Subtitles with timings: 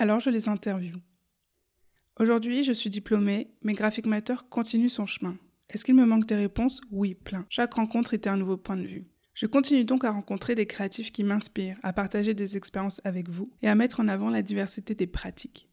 [0.00, 0.96] Alors je les interviewe.
[2.18, 5.36] Aujourd'hui, je suis diplômée, mais Graphic Matter continue son chemin.
[5.68, 6.80] Est-ce qu'il me manque des réponses?
[6.90, 7.44] Oui, plein.
[7.50, 9.04] Chaque rencontre était un nouveau point de vue.
[9.34, 13.52] Je continue donc à rencontrer des créatifs qui m'inspirent, à partager des expériences avec vous
[13.60, 15.68] et à mettre en avant la diversité des pratiques.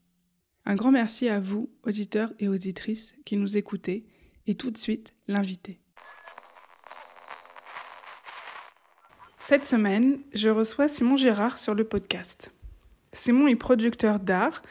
[0.66, 4.04] Un grand merci à vous, auditeurs et auditrices, qui nous écoutez,
[4.46, 5.80] et tout de suite, l'invité.
[9.40, 12.52] Cette semaine, je reçois Simon Gérard sur le podcast.
[13.12, 14.62] Simon est producteur d'art,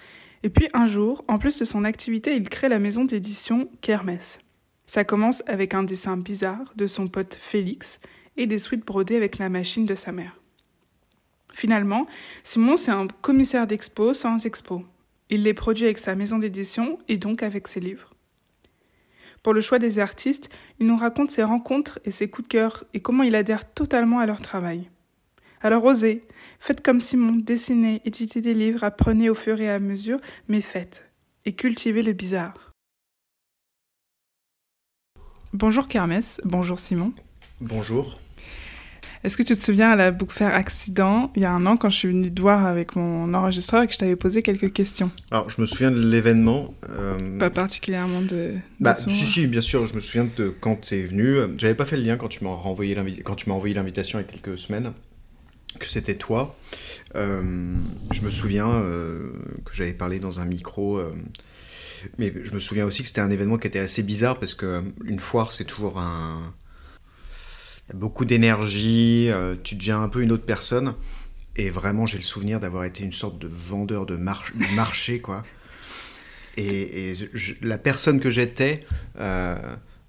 [0.44, 4.40] et puis un jour, en plus de son activité, il crée la maison d'édition Kermesse.
[4.86, 8.00] Ça commence avec un dessin bizarre de son pote Félix
[8.38, 10.40] et des suites brodées avec la machine de sa mère.
[11.54, 12.06] Finalement,
[12.44, 14.86] Simon, c'est un commissaire d'expo sans expo.
[15.30, 18.14] Il les produit avec sa maison d'édition et donc avec ses livres.
[19.44, 20.50] Pour le choix des artistes,
[20.80, 24.20] il nous raconte ses rencontres et ses coups de cœur et comment il adhère totalement
[24.20, 24.90] à leur travail.
[25.62, 26.24] Alors osez,
[26.60, 31.06] faites comme Simon, dessinez, éditez des livres, apprenez au fur et à mesure, mais faites.
[31.46, 32.74] Et cultivez le bizarre.
[35.54, 37.14] Bonjour Kermesse, bonjour Simon.
[37.62, 38.20] Bonjour.
[39.24, 41.76] Est-ce que tu te souviens à la Book Fair Accident, il y a un an,
[41.76, 44.72] quand je suis venue te voir avec mon enregistreur et que je t'avais posé quelques
[44.72, 45.10] questions?
[45.32, 46.76] Alors, je me souviens de l'événement.
[46.90, 48.28] euh, Pas particulièrement de...
[48.28, 51.38] de bah, son- si, si, bien sûr, je me souviens de quand tu es venu.
[51.58, 54.22] J'avais pas fait le lien quand tu m'as renvoyé quand tu m'as envoyé l'invitation il
[54.22, 54.94] y a quelques semaines,
[55.80, 56.56] que c'était toi.
[57.16, 57.76] Euh,
[58.12, 59.32] je me souviens euh,
[59.66, 60.98] que j'avais parlé dans un micro.
[60.98, 61.14] euh,
[62.18, 64.84] mais je me souviens aussi que c'était un événement qui était assez bizarre parce que
[65.06, 66.54] une foire, c'est toujours un.
[67.90, 69.30] Y a beaucoup d'énergie,
[69.64, 70.94] tu deviens un peu une autre personne.
[71.56, 74.16] Et vraiment, j'ai le souvenir d'avoir été une sorte de vendeur de,
[74.76, 75.44] marché, quoi.
[76.56, 77.14] Et,
[77.62, 78.82] la personne que j'étais,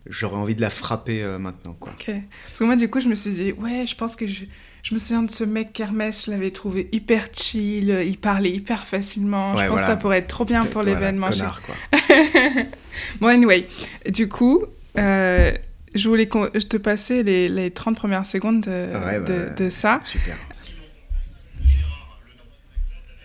[0.07, 1.93] j'aurais envie de la frapper maintenant, quoi.
[1.93, 2.13] Ok.
[2.49, 4.45] Parce que moi, du coup, je me suis dit, ouais, je pense que je,
[4.83, 8.87] je me souviens de ce mec Kermesse, je l'avais trouvé hyper chill, il parlait hyper
[8.87, 9.53] facilement.
[9.57, 9.83] je pense voilà.
[9.87, 11.29] que ça pourrait être trop bien pour Voilà, l'événement.
[11.65, 11.75] Quoi.
[13.21, 13.69] Bon, anyway,
[14.09, 14.65] du coup,
[14.97, 15.53] euh,
[15.95, 19.55] je voulais je te passer les, les 30 premières secondes de, Ouais, bah, de, ouais.
[19.55, 20.01] de ça.
[20.03, 20.37] Super.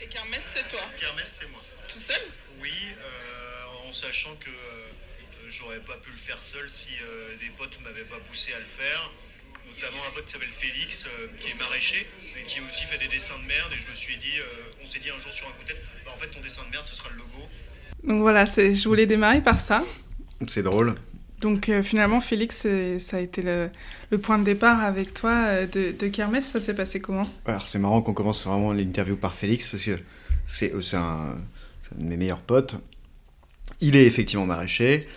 [0.01, 1.61] Et Kermesse, c'est toi Kermesse, c'est moi.
[1.87, 2.21] Tout seul?
[2.61, 7.49] Oui, euh, en sachant que euh, j'aurais pas pu le faire seul si euh, des
[7.57, 9.11] potes m'avaient pas poussé à le faire.
[9.83, 12.07] Notamment un pote qui s'appelle Félix, euh, qui est maraîcher,
[12.39, 13.69] et qui aussi fait des dessins de merde.
[13.75, 15.67] Et je me suis dit, euh, on s'est dit un jour sur un coup de
[15.67, 17.45] tête, bah, en fait ton dessin de merde, ce sera le logo.
[18.07, 19.83] Donc voilà, je voulais démarrer par ça.
[20.47, 20.95] C'est drôle.
[21.41, 22.65] Donc euh, finalement, Félix,
[22.99, 23.69] ça a été le,
[24.09, 26.45] le point de départ avec toi euh, de, de Kermesse.
[26.45, 27.27] Ça s'est passé comment?
[27.45, 29.97] Alors, c'est marrant qu'on commence vraiment l'interview par Félix parce que
[30.45, 31.35] c'est c'est un,
[31.91, 32.75] un de mes meilleurs potes.
[33.81, 35.09] Il est effectivement maraîcher.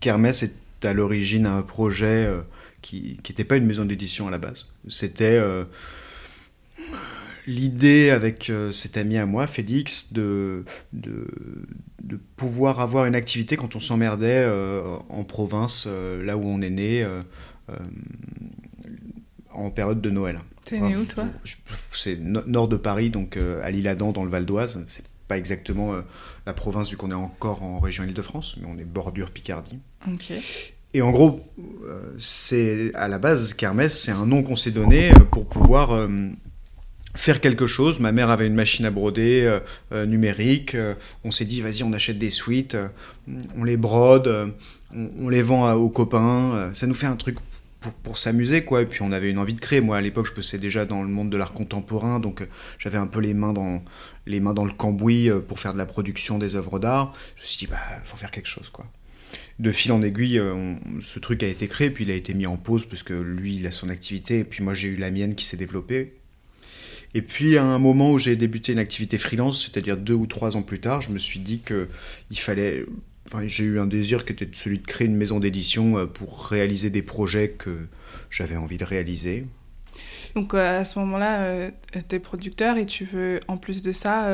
[0.00, 2.42] Kermesse est à l'origine un projet euh,
[2.82, 4.66] qui n'était pas une maison d'édition à la base.
[4.88, 5.64] C'était euh,
[7.46, 11.26] l'idée avec euh, cet ami à moi, Félix, de, de,
[12.02, 16.60] de pouvoir avoir une activité quand on s'emmerdait euh, en province, euh, là où on
[16.60, 17.20] est né, euh,
[19.50, 20.38] en période de Noël.
[20.64, 21.24] T'es né où, toi?
[21.92, 24.84] C'est no- nord de Paris, donc à l'Isle-Adam, dans le Val d'Oise.
[24.86, 25.94] C'est pas exactement
[26.46, 29.78] la province, vu qu'on est encore en région Île-de-France, mais on est bordure Picardie.
[30.06, 30.32] Ok.
[30.94, 31.40] Et en gros,
[31.84, 35.92] euh, c'est à la base, Kermesse, c'est un nom qu'on s'est donné euh, pour pouvoir
[35.92, 36.08] euh,
[37.14, 38.00] faire quelque chose.
[38.00, 39.58] Ma mère avait une machine à broder
[39.92, 40.76] numérique.
[41.24, 42.76] on s'est dit, vas-y, on achète des suites,
[43.56, 44.54] on les brode,
[44.94, 46.70] on, les vend aux copains.
[46.74, 47.38] ça nous fait un truc
[47.80, 48.82] pour, pour s'amuser, quoi.
[48.82, 49.80] Et puis on avait une envie de créer.
[49.80, 52.46] Moi, à l'époque, je bossais déjà dans le monde de l'art contemporain, donc
[52.78, 53.82] j'avais un peu les mains dans
[54.26, 57.12] les mains dans le cambouis pour faire de la production des œuvres d'art.
[57.36, 58.86] Je me suis dit, bah, faut faire quelque chose, quoi
[59.58, 62.46] de fil en aiguille, euh, ce truc a été créé, puis il a été mis
[62.46, 65.10] en pause parce que lui, il a son activité, et puis moi, j'ai eu la
[65.10, 66.14] mienne qui s'est développée.
[67.14, 70.56] Et puis, à un moment où j'ai débuté une activité freelance, c'est-à-dire deux ou trois
[70.56, 71.88] ans plus tard, je me suis dit que
[72.30, 72.84] il fallait.
[73.42, 76.88] J'ai eu un désir qui était celui de créer une maison d'édition euh, pour réaliser
[76.88, 77.76] des projets que
[78.30, 79.44] j'avais envie de réaliser.
[80.34, 81.70] Donc euh, à ce moment-là, euh,
[82.08, 84.28] t'es producteur et tu veux, en plus de ça,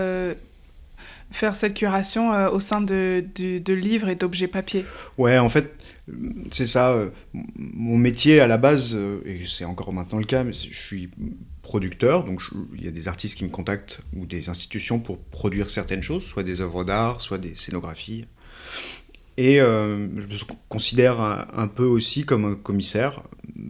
[1.35, 4.85] faire cette curation euh, au sein de, de, livres et d'objets papier.
[5.19, 5.75] Ouais, en fait,
[6.51, 6.93] c'est ça.
[6.93, 7.11] euh,
[7.57, 11.11] Mon métier à la base, euh, et c'est encore maintenant le cas, mais je suis
[11.63, 12.43] producteur, donc
[12.75, 16.25] il y a des artistes qui me contactent ou des institutions pour produire certaines choses,
[16.25, 18.27] soit des œuvres d'art, soit des scénographies.
[19.37, 19.65] Et je
[19.97, 23.23] me considère un, peu aussi comme un commissaire,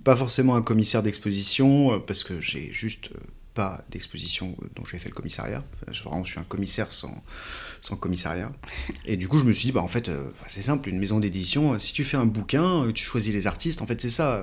[0.03, 3.11] pas forcément un commissaire d'exposition, parce que j'ai juste
[3.55, 5.63] pas d'exposition dont j'ai fait le commissariat.
[6.05, 7.23] Vraiment, je suis un commissaire sans,
[7.81, 8.53] sans commissariat.
[9.07, 10.11] Et du coup, je me suis dit, bah, en fait,
[10.47, 13.87] c'est simple, une maison d'édition, si tu fais un bouquin, tu choisis les artistes, en
[13.87, 14.43] fait, c'est ça.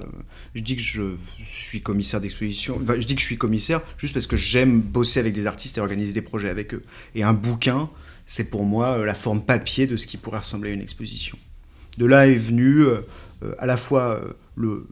[0.56, 4.14] Je dis que je suis commissaire d'exposition, enfin, je dis que je suis commissaire juste
[4.14, 6.84] parce que j'aime bosser avec des artistes et organiser des projets avec eux.
[7.16, 7.90] Et un bouquin,
[8.26, 11.38] c'est pour moi euh, la forme papier de ce qui pourrait ressembler à une exposition.
[11.98, 13.02] De là est venu euh,
[13.44, 14.22] euh, à la fois
[14.56, 14.88] le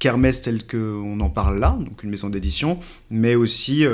[0.00, 2.80] Kermesse tel qu'on en parle là, donc une maison d'édition,
[3.10, 3.84] mais aussi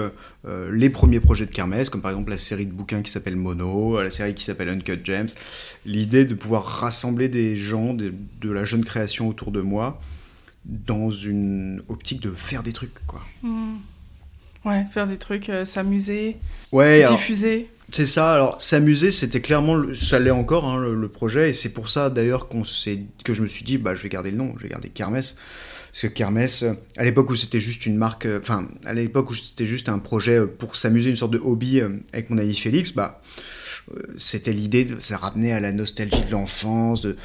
[0.72, 4.00] les premiers projets de Kermesse, comme par exemple la série de bouquins qui s'appelle Mono,
[4.00, 5.28] la série qui s'appelle Uncut Gems.
[5.84, 10.00] L'idée de pouvoir rassembler des gens de, la jeune création autour de moi
[10.64, 13.22] dans une optique de faire des trucs, quoi.
[13.42, 13.74] Mmh.
[14.64, 16.36] Ouais, faire des trucs, s'amuser,
[16.72, 17.68] ouais, diffuser.
[17.92, 18.32] C'est ça.
[18.32, 22.48] Alors, s'amuser, c'était clairement, ça l'est encore, hein, le, projet, et c'est pour ça d'ailleurs
[22.48, 22.62] qu'on
[23.24, 25.36] que je me suis dit, bah, je vais garder le nom, je vais garder Kermesse.
[25.96, 26.62] Parce que Kermesse,
[26.98, 29.98] à l'époque où c'était juste une marque, euh, enfin, à l'époque où c'était juste un
[29.98, 33.22] projet pour s'amuser, une sorte de hobby euh, avec mon ami Félix, bah,
[34.16, 37.16] c'était l'idée ça ramener à la nostalgie de l'enfance, de,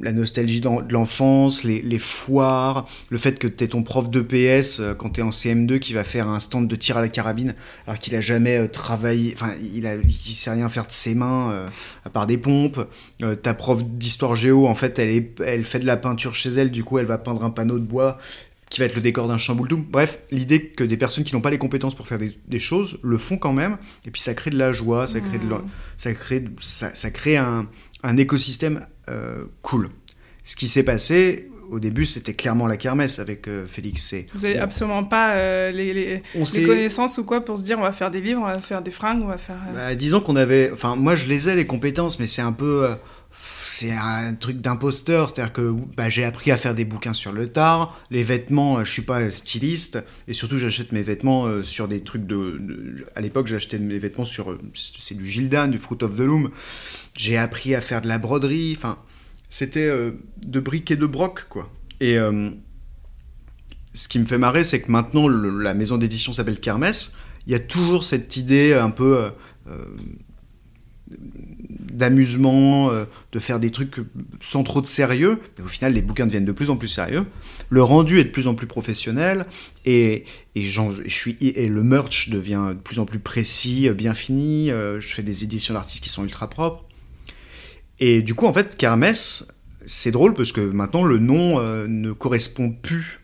[0.00, 4.80] la nostalgie de l'enfance, les, foires, le fait que tu es ton prof de PS
[4.80, 7.08] euh, quand tu es en CM2 qui va faire un stand de tir à la
[7.08, 7.54] carabine
[7.86, 11.52] alors qu'il a jamais euh, travaillé, enfin il, a, sait rien faire de ses mains
[11.52, 11.68] euh,
[12.04, 12.80] à part des pompes.
[13.42, 16.70] ta prof d'histoire géo, en fait, elle, est, elle fait de la peinture chez elle,
[16.70, 18.18] du coup elle va peindre un panneau de bois
[18.72, 19.84] qui va être le décor d'un chamboule-tout.
[19.90, 23.18] Bref, l'idée que des personnes qui n'ont pas les compétences pour faire des, choses le
[23.18, 23.76] font quand même,
[24.06, 25.46] et puis ça crée de la joie, ça crée, de
[25.98, 27.68] ça crée, ça, crée un,
[28.02, 29.90] un écosystème euh, cool.
[30.44, 34.14] Ce qui s'est passé, au début, c'était clairement la kermesse avec euh, Félix.
[34.34, 37.82] Vous n'avez absolument pas euh, les, les, les connaissances ou quoi pour se dire on
[37.82, 39.56] va faire des livres, on va faire des fringues, on va faire.
[39.74, 40.70] Bah, disons qu'on avait.
[40.72, 42.88] Enfin, moi, je les ai, les compétences, mais c'est un peu
[43.44, 47.48] c'est un truc d'imposteur, c'est-à-dire que bah, j'ai appris à faire des bouquins sur le
[47.48, 49.98] tard, les vêtements, euh, je suis pas styliste,
[50.28, 53.04] et surtout j'achète mes vêtements euh, sur des trucs de...
[53.16, 54.52] à l'époque j'achetais mes vêtements sur...
[54.52, 56.50] Euh, c'est du Gildan, du Fruit of the Loom,
[57.16, 58.98] j'ai appris à faire de la broderie, enfin
[59.48, 59.90] c'était
[60.46, 61.70] de briques et de broc, quoi.
[62.00, 62.16] Et
[63.92, 67.16] ce qui me fait marrer, c'est que maintenant la maison d'édition s'appelle Kermesse,
[67.46, 69.30] il y a toujours cette idée un peu
[72.02, 73.98] d'amusement, euh, de faire des trucs
[74.40, 75.38] sans trop de sérieux.
[75.56, 77.24] Mais au final, les bouquins deviennent de plus en plus sérieux.
[77.70, 79.46] Le rendu est de plus en plus professionnel
[79.84, 80.24] et,
[80.56, 84.72] et, je suis, et le merch devient de plus en plus précis, bien fini.
[84.72, 86.84] Euh, je fais des éditions d'artistes qui sont ultra propres.
[88.00, 89.46] Et du coup, en fait, Kermesse,
[89.86, 93.20] c'est drôle parce que maintenant, le nom euh, ne correspond plus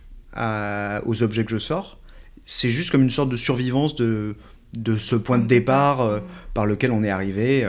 [1.05, 1.99] aux objets que je sors.
[2.45, 4.37] C'est juste comme une sorte de survivance de,
[4.77, 6.21] de ce point de départ
[6.55, 7.67] par lequel on est arrivé.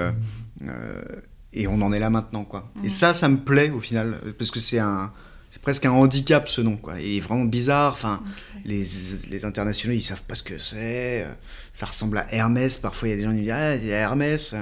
[1.53, 2.71] Et on en est là maintenant, quoi.
[2.83, 5.11] Et ça, ça me plaît au final, parce que c'est un,
[5.49, 6.99] c'est presque un handicap ce nom, quoi.
[6.99, 7.93] Il est vraiment bizarre.
[7.93, 8.21] Enfin,
[8.65, 8.83] les,
[9.29, 11.25] les, internationaux, ils savent pas ce que c'est.
[11.71, 12.77] Ça ressemble à Hermès.
[12.77, 14.53] Parfois, il y a des gens qui disent ah, il y a Hermès.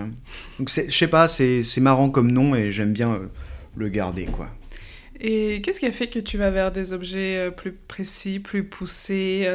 [0.59, 3.27] Donc, je sais pas, c'est marrant comme nom et j'aime bien euh,
[3.75, 4.49] le garder, quoi.
[5.19, 8.63] Et qu'est-ce qui a fait que tu vas vers des objets euh, plus précis, plus
[8.63, 9.49] poussés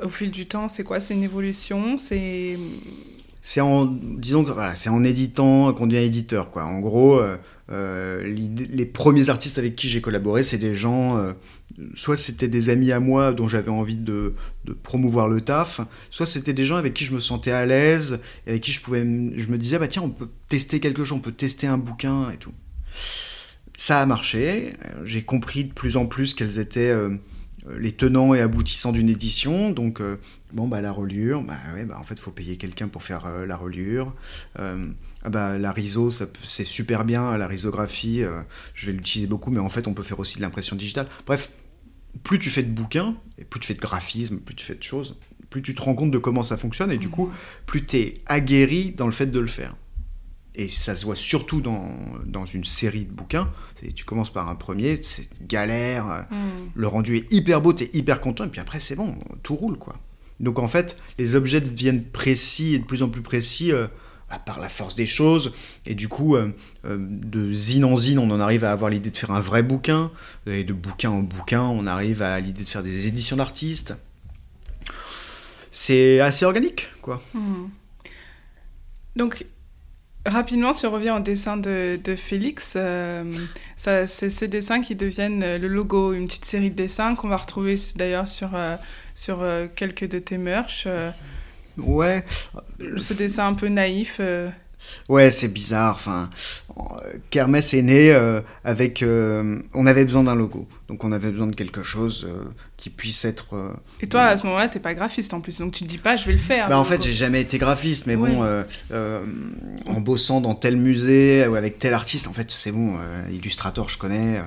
[0.00, 0.68] au fil du temps?
[0.68, 1.00] C'est quoi?
[1.00, 1.98] C'est une évolution?
[1.98, 2.56] C'est
[3.42, 6.64] c'est en disons voilà, c'est en éditant qu'on devient éditeur quoi.
[6.64, 7.36] En gros, euh,
[7.70, 11.32] euh, les premiers artistes avec qui j'ai collaboré, c'est des gens, euh,
[11.94, 14.34] soit c'était des amis à moi dont j'avais envie de,
[14.82, 15.80] promouvoir le taf,
[16.10, 18.80] soit c'était des gens avec qui je me sentais à l'aise, et avec qui je
[18.80, 21.78] pouvais, je me disais bah tiens on peut tester quelque chose, on peut tester un
[21.78, 22.52] bouquin et tout.
[23.76, 24.72] Ça a marché.
[25.04, 26.92] J'ai compris de plus en plus quels étaient
[27.76, 30.00] les tenants et aboutissants d'une édition, donc
[30.52, 33.26] Bon, bah, la reliure, bah, ouais, bah, en fait, il faut payer quelqu'un pour faire
[33.26, 34.14] euh, la reliure.
[34.58, 34.88] Euh,
[35.22, 38.40] ah bah, la riso, c'est super bien, la risographie, euh,
[38.74, 41.06] je vais l'utiliser beaucoup, mais en fait, on peut faire aussi de l'impression digitale.
[41.26, 41.50] Bref,
[42.22, 44.82] plus tu fais de bouquins, et plus tu fais de graphisme, plus tu fais de
[44.82, 45.16] choses,
[45.50, 47.30] plus tu te rends compte de comment ça fonctionne, et du coup,
[47.66, 49.76] plus tu es aguerri dans le fait de le faire.
[50.58, 51.88] Et ça se voit surtout dans,
[52.26, 53.48] dans une série de bouquins.
[53.94, 56.36] Tu commences par un premier, c'est galère, mm.
[56.74, 59.54] le rendu est hyper beau, tu es hyper content, et puis après, c'est bon, tout
[59.54, 59.94] roule, quoi.
[60.40, 63.86] Donc en fait, les objets deviennent précis et de plus en plus précis euh,
[64.44, 65.52] par la force des choses.
[65.86, 66.52] Et du coup, euh,
[66.84, 69.62] euh, de zine en zine, on en arrive à avoir l'idée de faire un vrai
[69.62, 70.10] bouquin.
[70.46, 73.94] Et de bouquin en bouquin, on arrive à l'idée de faire des éditions d'artistes.
[75.70, 77.22] C'est assez organique, quoi.
[77.34, 77.68] Hmm.
[79.16, 79.44] Donc,
[80.28, 83.24] Rapidement, si on revient au dessin de, de Félix, euh,
[83.76, 87.38] c'est ces dessins qui deviennent euh, le logo, une petite série de dessins qu'on va
[87.38, 88.76] retrouver d'ailleurs sur, euh,
[89.14, 89.42] sur
[89.74, 90.86] quelques de tes merch.
[91.78, 92.24] ouais.
[92.98, 94.20] Ce dessin un peu naïf.
[95.08, 95.94] Ouais, c'est bizarre.
[95.94, 96.30] Enfin,
[97.30, 99.02] Kermesse est né euh, avec.
[99.02, 100.68] Euh, on avait besoin d'un logo.
[100.88, 102.44] Donc, on avait besoin de quelque chose euh,
[102.76, 103.76] qui puisse être.
[104.00, 105.58] Et toi, à ce moment-là, t'es pas graphiste en plus.
[105.58, 106.68] Donc, tu te dis pas, je vais le faire.
[106.68, 108.06] Bah, en fait, j'ai jamais été graphiste.
[108.06, 108.44] Mais bon,
[109.86, 112.98] en bossant dans tel musée ou avec tel artiste, en fait, c'est bon.
[113.30, 114.42] Illustrator, je connais.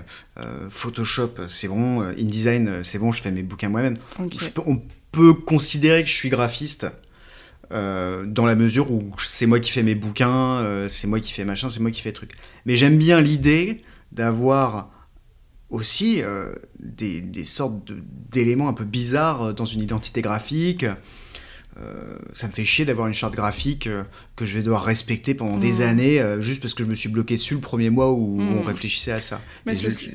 [0.70, 2.02] Photoshop, c'est bon.
[2.02, 3.12] InDesign, c'est bon.
[3.12, 3.98] Je fais mes bouquins moi-même.
[4.66, 4.82] On
[5.12, 6.88] peut considérer que je suis graphiste.
[7.72, 11.32] Euh, dans la mesure où c'est moi qui fais mes bouquins, euh, c'est moi qui
[11.32, 12.34] fais machin, c'est moi qui fais truc.
[12.66, 14.92] Mais j'aime bien l'idée d'avoir
[15.70, 17.92] aussi euh, des, des, sortes
[18.30, 20.86] d'éléments un peu bizarres dans une identité graphique,
[21.78, 24.04] euh, ça me fait chier d'avoir une charte graphique euh,
[24.36, 25.82] que je vais devoir respecter pendant des mmh.
[25.84, 28.64] années euh, juste parce que je me suis bloqué dessus le premier mois où, on
[28.64, 28.68] mmh.
[28.68, 29.42] réfléchissait à ça.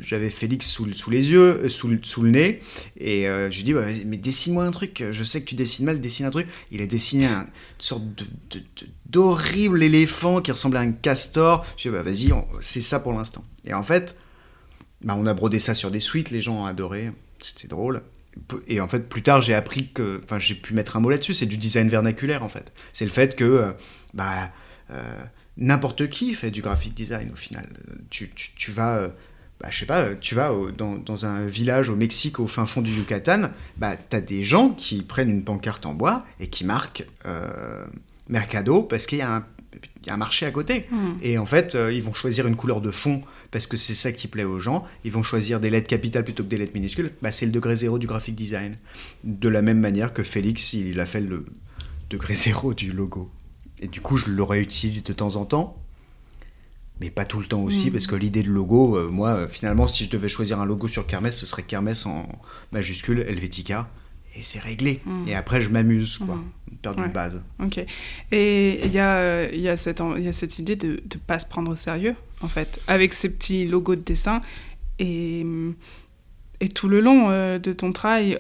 [0.03, 2.61] J'avais Félix sous, sous, les yeux, sous, sous, le nez,
[2.99, 5.03] et je lui dis bah, mais dessine-moi un truc.
[5.11, 6.47] Je sais que tu dessines mal, dessine un truc.
[6.71, 7.47] Il a dessiné une
[7.79, 8.05] sorte
[9.07, 11.65] d'horrible éléphant qui ressemblait à un castor.
[11.79, 13.45] Je dis bah vas-y, c'est ça pour l'instant.
[13.65, 14.15] Et en fait,
[15.03, 18.03] bah, on a brodé ça sur des suites, les gens ont adoré, c'était drôle
[18.66, 21.35] et en fait, plus tard, j'ai appris que, enfin, j'ai pu mettre un mot là-dessus,
[21.35, 22.73] c'est du design vernaculaire, en fait.
[22.93, 23.73] C'est le fait que, euh,
[24.14, 24.52] bah,
[24.90, 25.02] euh,
[25.57, 27.69] n'importe qui fait du graphic design, au final.
[28.11, 29.09] Tu, tu, tu vas, euh,
[29.61, 32.83] bah, je sais pas, tu vas dans, dans, un village au Mexique, au fin fond
[32.83, 37.07] du Yucatan, bah, t'as des gens qui prennent une pancarte en bois et qui marquent
[38.28, 39.47] Mercado parce qu'il y a un
[40.09, 40.87] y a un marché à côté.
[40.91, 41.15] Hmm.
[41.23, 44.29] Et en fait, ils vont choisir une couleur de fond parce que c'est ça qui
[44.29, 44.85] plaît aux gens.
[45.05, 47.13] Ils vont choisir des lettres capitales plutôt que des lettres minuscules.
[47.23, 48.77] Bah, c'est le degré zéro du graphic design.
[49.25, 51.47] De la même manière que Félix, il a fait le
[52.11, 53.31] degré zéro du logo.
[53.81, 55.77] Et du coup, je le réutilise de temps en temps,
[57.01, 57.93] mais pas tout le temps aussi, mm.
[57.93, 60.89] parce que l'idée de logo, euh, moi, euh, finalement, si je devais choisir un logo
[60.89, 62.27] sur Kermesse, ce serait Kermesse en
[62.73, 63.91] majuscule Helvetica
[64.37, 65.00] et c'est réglé.
[65.05, 65.28] Mm.
[65.28, 66.37] Et après, je m'amuse, quoi.
[66.37, 66.52] Mm.
[66.83, 67.45] Perdre une base.
[67.62, 67.85] Ok.
[68.31, 71.76] Et il y, a, y, y a cette idée de ne pas se prendre au
[71.76, 74.40] sérieux, en fait, avec ces petits logos de dessin.
[74.99, 75.45] Et,
[76.61, 78.38] et tout le long euh, de ton travail,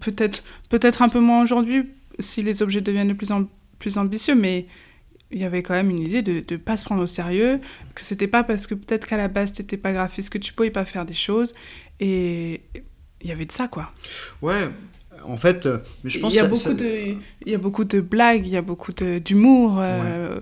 [0.00, 3.46] peut-être peut un peu moins aujourd'hui, si les objets deviennent de plus en
[3.78, 4.66] plus ambitieux, mais
[5.30, 7.60] il y avait quand même une idée de ne pas se prendre au sérieux,
[7.94, 10.52] que c'était pas parce que peut-être qu'à la base, tu n'étais pas graphiste que tu
[10.52, 11.54] pouvais pas faire des choses.
[12.00, 12.62] Et
[13.22, 13.92] il y avait de ça, quoi.
[14.42, 14.68] Ouais,
[15.24, 17.14] en fait, euh, je pense il y a beaucoup de,
[17.46, 19.80] il y a beaucoup de blagues, il y a beaucoup d'humour.
[19.82, 20.40] Euh,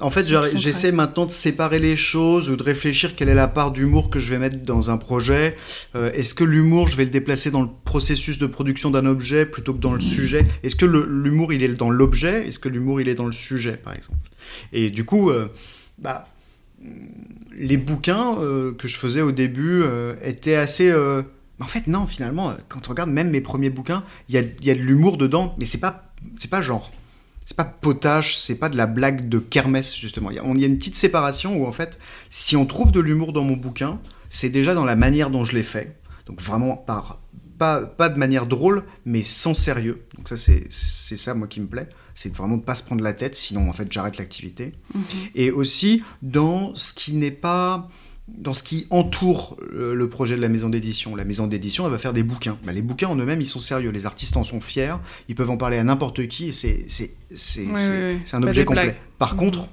[0.00, 3.70] en fait, j'essaie maintenant de séparer les choses ou de réfléchir quelle est la part
[3.70, 5.56] d'humour que je vais mettre dans un projet.
[5.94, 9.44] Euh, est-ce que l'humour, je vais le déplacer dans le processus de production d'un objet
[9.44, 10.46] plutôt que dans le sujet?
[10.62, 12.46] Est-ce que l'humour, il est dans l'objet?
[12.46, 14.18] Est-ce que l'humour, il est dans le sujet, par exemple?
[14.72, 15.30] Et du coup,
[15.98, 16.28] bah,
[17.56, 18.36] les bouquins
[18.78, 19.84] que je faisais au début
[20.22, 20.90] étaient assez
[21.60, 24.70] en fait, non, finalement, quand on regarde même mes premiers bouquins, il y a, y
[24.70, 26.90] a, de l'humour dedans, mais c'est pas, c'est pas genre.
[27.44, 30.30] C'est pas potage, c'est pas de la blague de kermesse, justement.
[30.30, 31.98] Il y, a, y a une petite séparation où, en fait,
[32.28, 33.98] si on trouve de l'humour dans mon bouquin,
[34.30, 35.98] c'est déjà dans la manière dont je l'ai fait.
[36.26, 37.20] Donc, vraiment, par,
[37.58, 40.02] pas, pas de manière drôle, mais sans sérieux.
[40.16, 41.88] Donc, ça, c'est ça, moi, qui me plaît.
[42.14, 44.72] C'est vraiment de pas se prendre la tête, sinon, en fait, j'arrête l'activité.
[44.94, 45.02] Mhm.
[45.34, 47.90] Et aussi, dans ce qui n'est pas
[48.38, 51.14] dans ce qui entoure euh, le projet de la maison d'édition.
[51.14, 52.58] La maison d'édition, elle va faire des bouquins.
[52.64, 53.90] Bah, les bouquins en eux-mêmes, ils sont sérieux.
[53.90, 54.96] Les artistes en sont fiers.
[55.28, 56.48] Ils peuvent en parler à n'importe qui.
[56.48, 57.16] Et c'est,
[58.32, 58.96] un objet complet.
[59.18, 59.38] Par mmh.
[59.38, 59.68] contre,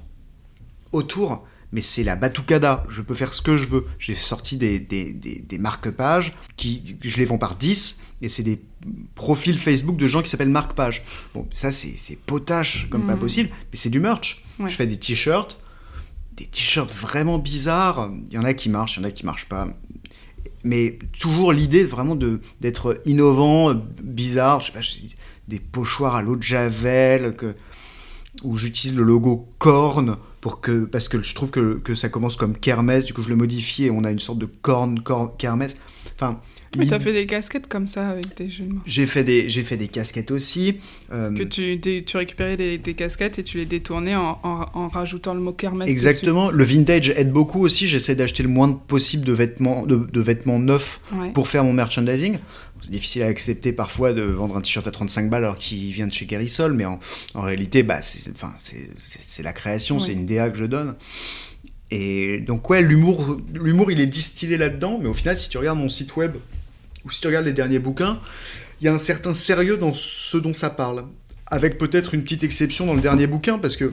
[0.92, 2.84] autour, mais c'est la batucada.
[2.88, 3.86] Je peux faire ce que je veux.
[3.98, 8.00] J'ai sorti des, des, des, marque-pages qui, je les vends par 10.
[8.20, 8.60] Et c'est des
[9.14, 11.04] profils Facebook de gens qui s'appellent marque-page.
[11.34, 13.20] Bon, ça, c'est, potache comme pas mmh.
[13.20, 13.48] possible.
[13.72, 14.44] Mais c'est du merch.
[14.66, 15.60] Je fais des t-shirts
[16.38, 18.10] des t-shirts vraiment bizarres.
[18.28, 19.68] Il y en a qui marchent, il y en a qui marchent pas.
[20.64, 24.60] Mais toujours l'idée vraiment de d'être innovant, bizarre.
[24.60, 24.80] Je sais pas,
[25.48, 27.54] des pochoirs à l'eau de javel que,
[28.42, 32.36] où j'utilise le logo corne pour que parce que je trouve que, que, ça commence
[32.36, 33.04] comme kermesse.
[33.06, 35.76] Du coup, je le modifie et on a une sorte de corne, corne kermesse.
[36.14, 36.40] Enfin,
[36.76, 39.62] mais tu as fait des casquettes comme ça avec des jeux J'ai fait des, j'ai
[39.62, 40.78] fait des casquettes aussi.
[41.12, 45.34] Euh, que tu, tu récupérais des, des, casquettes et tu les détournais en, en, rajoutant
[45.34, 45.88] le mot kermesse.
[45.88, 46.50] Exactement.
[46.50, 47.86] Le vintage aide beaucoup aussi.
[47.86, 51.00] J'essaie d'acheter le moins possible de vêtements, de, de vêtements neufs
[51.32, 52.38] pour faire mon merchandising.
[52.82, 56.06] C'est difficile à accepter parfois de vendre un t-shirt à 35 balles alors qu'il vient
[56.06, 57.00] de chez Gary Sol, mais en,
[57.34, 60.94] en réalité, bah, c'est, enfin, c'est, la création, c'est une DA que je donne.
[61.90, 65.78] Et donc ouais, l'humour, l'humour il est distillé là-dedans, mais au final, si tu regardes
[65.78, 66.32] mon site web,
[67.08, 68.20] ou si tu regardes les derniers bouquins,
[68.80, 71.04] il y a un certain sérieux dans ce dont ça parle.
[71.46, 73.92] Avec peut-être une petite exception dans le dernier bouquin, parce que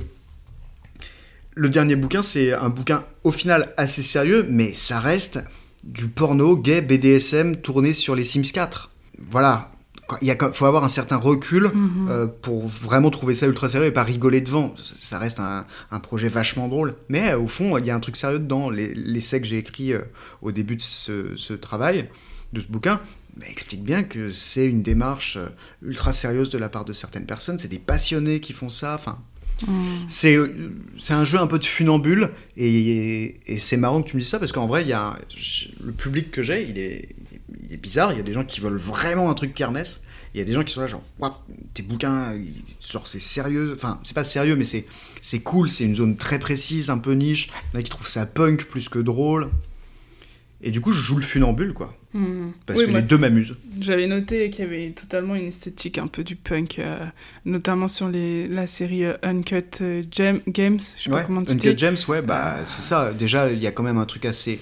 [1.56, 5.40] le dernier bouquin, c'est un bouquin au final assez sérieux, mais ça reste
[5.84, 8.92] du porno gay BDSM tourné sur les Sims 4.
[9.32, 9.72] Voilà.
[10.22, 12.08] Il faut avoir un certain recul Mhm.
[12.12, 14.76] euh, pour vraiment trouver ça ultra sérieux et pas rigoler devant.
[14.78, 16.96] Ça reste un, un projet vachement drôle.
[17.10, 18.70] Mais euh, au fond, il y a un truc sérieux dedans.
[18.70, 20.00] Les- L'essai que j'ai écrit euh,
[20.44, 22.08] au début de ce, ce travail,
[22.56, 23.00] de ce bouquin,
[23.38, 25.48] bah, explique bien que c'est une démarche euh,
[25.84, 27.60] ultra sérieuse de la part de certaines personnes.
[27.60, 28.96] C'est des passionnés qui font ça.
[28.96, 29.20] Enfin,
[30.08, 34.16] c'est euh, c'est un jeu un peu de funambule et, et c'est marrant que tu
[34.16, 35.18] me dises ça parce qu'en vrai, il y a
[35.84, 37.10] le public que j'ai, il est,
[37.64, 38.12] il est bizarre.
[38.12, 40.02] Il y a des gens qui veulent vraiment un truc kermesse.
[40.34, 41.42] Il y a des gens qui sont là genre, Ouah,
[41.74, 42.38] tes bouquins,
[42.90, 43.74] genre c'est sérieux.
[43.74, 44.86] Enfin, c'est pas sérieux, mais c'est
[45.22, 45.70] c'est cool.
[45.70, 47.48] C'est une zone très précise, un peu niche.
[47.48, 49.50] Il y en a qui trouvent ça punk plus que drôle.
[50.68, 51.96] Et du coup, je joue le funambule, quoi.
[52.14, 52.54] Mhm.
[52.66, 53.56] Parce Oui, que moi, les deux m'amusent.
[53.80, 57.06] J'avais noté qu'il y avait totalement une esthétique un peu du punk, euh,
[57.46, 61.52] notamment sur les, la série euh, Uncut euh, Gem- Games, je sais pas comment tu
[61.52, 61.78] Uncut dis.
[61.78, 63.14] James, ouais, bah c'est ça.
[63.14, 64.60] Déjà, il y a quand même un truc assez.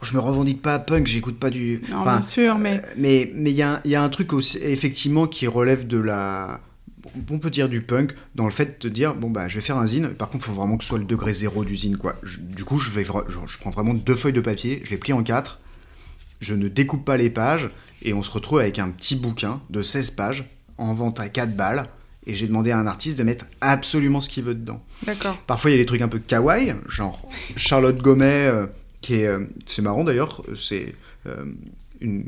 [0.00, 1.82] Je me revendique pas punk, j'écoute pas du.
[1.90, 4.08] Non, enfin, bien sûr, mais euh, mais mais il y a, il y a un
[4.08, 6.60] truc aussi, effectivement qui relève de la.
[7.30, 9.76] On peut dire du punk dans le fait de dire bon bah je vais faire
[9.78, 10.14] un zine.
[10.14, 12.16] Par contre, il faut vraiment que ce soit le degré zéro du zine quoi.
[12.22, 14.96] Je- du coup, je vais je, je prends vraiment deux feuilles de papier, je les
[14.98, 15.60] plie en quatre.
[16.40, 17.70] Je ne découpe pas les pages
[18.02, 20.44] et on se retrouve avec un petit bouquin de 16 pages
[20.76, 21.88] en vente à 4 balles.
[22.26, 24.82] Et j'ai demandé à un artiste de mettre absolument ce qu'il veut dedans.
[25.06, 25.38] d'accord.
[25.46, 28.66] Parfois, il y a des trucs un peu kawaii, genre Charlotte Gomet, euh,
[29.00, 29.26] qui est.
[29.26, 30.94] euh, c'est marrant d'ailleurs, c'est
[31.26, 31.46] euh,
[32.02, 32.26] une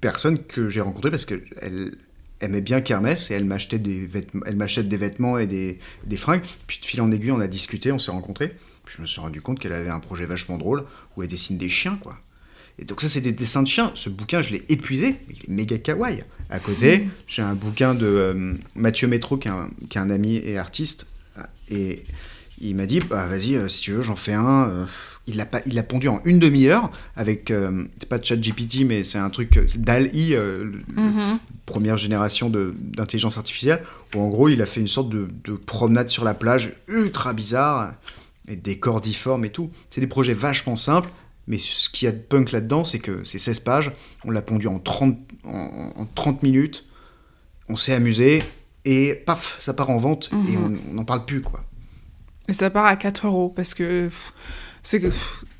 [0.00, 1.94] personne que j'ai rencontrée parce qu'elle
[2.40, 6.16] aimait bien Kermesse et elle m'achetait des vêtements, elle m'achète des vêtements et des, des
[6.16, 6.42] fringues.
[6.66, 8.56] Puis de fil en aiguille, on a discuté, on s'est rencontrés.
[8.84, 10.84] Puis je me suis rendu compte qu'elle avait un projet vachement drôle
[11.16, 12.18] où elle dessine des chiens, quoi.
[12.78, 13.90] Et donc ça, c'est des dessins de chiens.
[13.94, 16.24] Ce bouquin, je l'ai épuisé, mais il est méga kawaii.
[16.50, 20.10] À côté, j'ai un bouquin de euh, Mathieu Métro, qui est, un, qui est un
[20.10, 21.06] ami et artiste.
[21.68, 22.04] Et
[22.60, 24.68] il m'a dit, bah vas-y, euh, si tu veux, j'en fais un.
[24.68, 24.84] Euh,
[25.26, 29.02] il l'a pas- il l'a pondu en une demi-heure avec, euh, c'est pas ChatGPT, mais
[29.04, 30.36] c'est un truc, c'est DAL-I,
[30.96, 31.38] Mhm.
[31.66, 33.82] première génération de- d'intelligence artificielle,
[34.14, 37.32] où en gros il a fait une sorte de, de promenade sur la plage ultra
[37.32, 37.94] bizarre,
[38.48, 39.70] et des corps difformes et tout.
[39.90, 41.08] C'est des projets vachement simples,
[41.48, 43.90] mais ce qu'il y a de punk là-dedans, c'est que c'est 16 pages,
[44.24, 46.86] on l'a pondu en 30, en, en 30 minutes,
[47.68, 48.44] on s'est amusé,
[48.84, 50.78] et paf, ça part en vente, et Mhm.
[50.90, 51.64] on n'en parle plus, quoi.
[52.48, 54.08] Et ça part à 4 euros parce que
[54.82, 55.02] c'est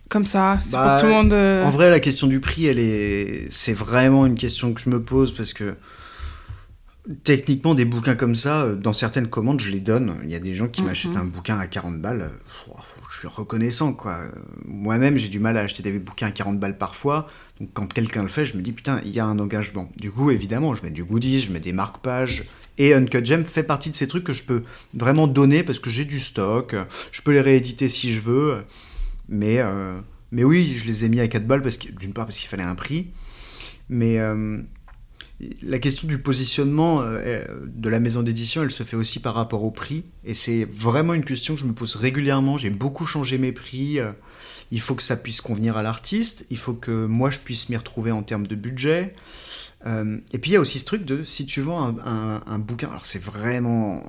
[0.09, 1.33] comme ça, c'est Bah, pour que tout le monde.
[1.33, 4.89] euh, En vrai, la question du prix, elle est, c'est vraiment une question que je
[4.91, 5.75] me pose parce que
[7.25, 10.17] techniquement, des bouquins comme ça, euh, dans certaines commandes, je les donne.
[10.25, 10.87] Il y a des gens qui Mhm.
[10.89, 12.23] m'achètent un bouquin à 40 balles.
[12.23, 12.73] euh,
[13.13, 14.19] Je suis reconnaissant, quoi.
[14.67, 17.29] Moi-même, j'ai du mal à acheter des bouquins à 40 balles parfois.
[17.61, 19.89] Donc, quand quelqu'un le fait, je me dis, putain, il y a un engagement.
[19.97, 22.45] Du coup, évidemment, je mets du goodies, je mets des marque-pages.
[22.79, 24.63] Et Uncut Gem fait partie de ces trucs que je peux
[24.95, 26.75] vraiment donner parce que j'ai du stock.
[27.13, 28.65] Je peux les rééditer si je veux.
[29.29, 29.99] Mais, euh,
[30.31, 32.49] mais oui, je les ai mis à 4 balles parce que, d'une part parce qu'il
[32.49, 33.09] fallait un prix.
[33.89, 34.59] Mais euh,
[35.63, 39.65] la question du positionnement euh, de la maison d'édition, elle se fait aussi par rapport
[39.65, 40.05] au prix.
[40.25, 42.59] Et c'est vraiment une question que je me pose régulièrement.
[42.59, 44.01] J'ai beaucoup changé mes prix.
[44.71, 46.47] Il faut que ça puisse convenir à l'artiste.
[46.51, 49.15] Il faut que moi, je puisse m'y retrouver en termes de budget.
[49.87, 52.59] Euh, et puis, il y a aussi ce truc de si tu vends un, un-
[52.59, 54.03] bouquin, alors c'est vraiment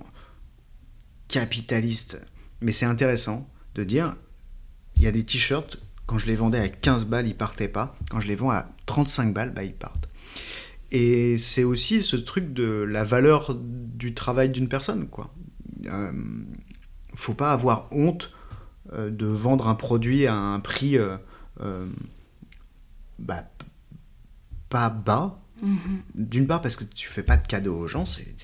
[1.28, 2.26] capitaliste,
[2.62, 4.16] mais c'est intéressant de dire
[4.96, 7.96] il y a des t-shirts, quand je les vendais à 15 balles, ils partaient pas.
[8.10, 10.10] Quand je les vends à 35 balles, bah, ils partent.
[10.92, 15.34] Et c'est aussi ce truc de la valeur du travail d'une personne, quoi.
[15.86, 16.12] Euh,
[17.14, 18.32] faut pas avoir honte
[18.94, 21.18] de vendre un produit à un prix euh,
[21.62, 21.86] euh,
[23.20, 23.44] bah,
[24.70, 25.40] pas bas.
[25.62, 26.02] mhm.
[26.16, 28.36] D'une part parce que tu fais pas de cadeaux aux gens, c'est-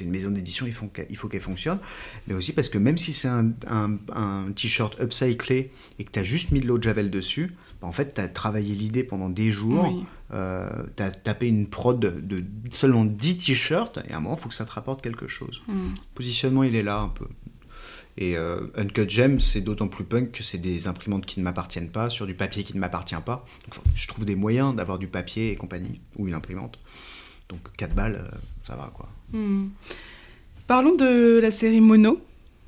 [0.00, 1.78] une maison d'édition, il faut qu'elle il faut qu'elle fonctionne,
[2.26, 6.18] mais aussi parce que même si c'est un, un- un t-shirt upcyclé et que tu
[6.18, 9.04] as juste mis de l'eau de javel dessus, bah, en fait tu as travaillé l'idée
[9.04, 10.04] pendant des jours, Oui.
[10.32, 14.40] euh, tu as tapé une prod de seulement 10 t-shirts, et à un moment il
[14.40, 15.60] faut que ça te rapporte quelque chose.
[15.68, 15.74] Mhm.
[15.96, 17.26] Le positionnement il est là un peu.
[18.20, 21.90] Et euh, Uncut Gem, c'est d'autant plus punk que c'est des imprimantes qui ne m'appartiennent
[21.90, 23.44] pas, sur du papier qui ne m'appartient pas.
[23.70, 26.78] Donc, je trouve des moyens d'avoir du papier et compagnie, ou une imprimante.
[27.48, 29.08] Donc 4 balles, euh, ça va quoi.
[29.32, 29.70] Mhm.
[30.66, 32.20] Parlons de la série Mono,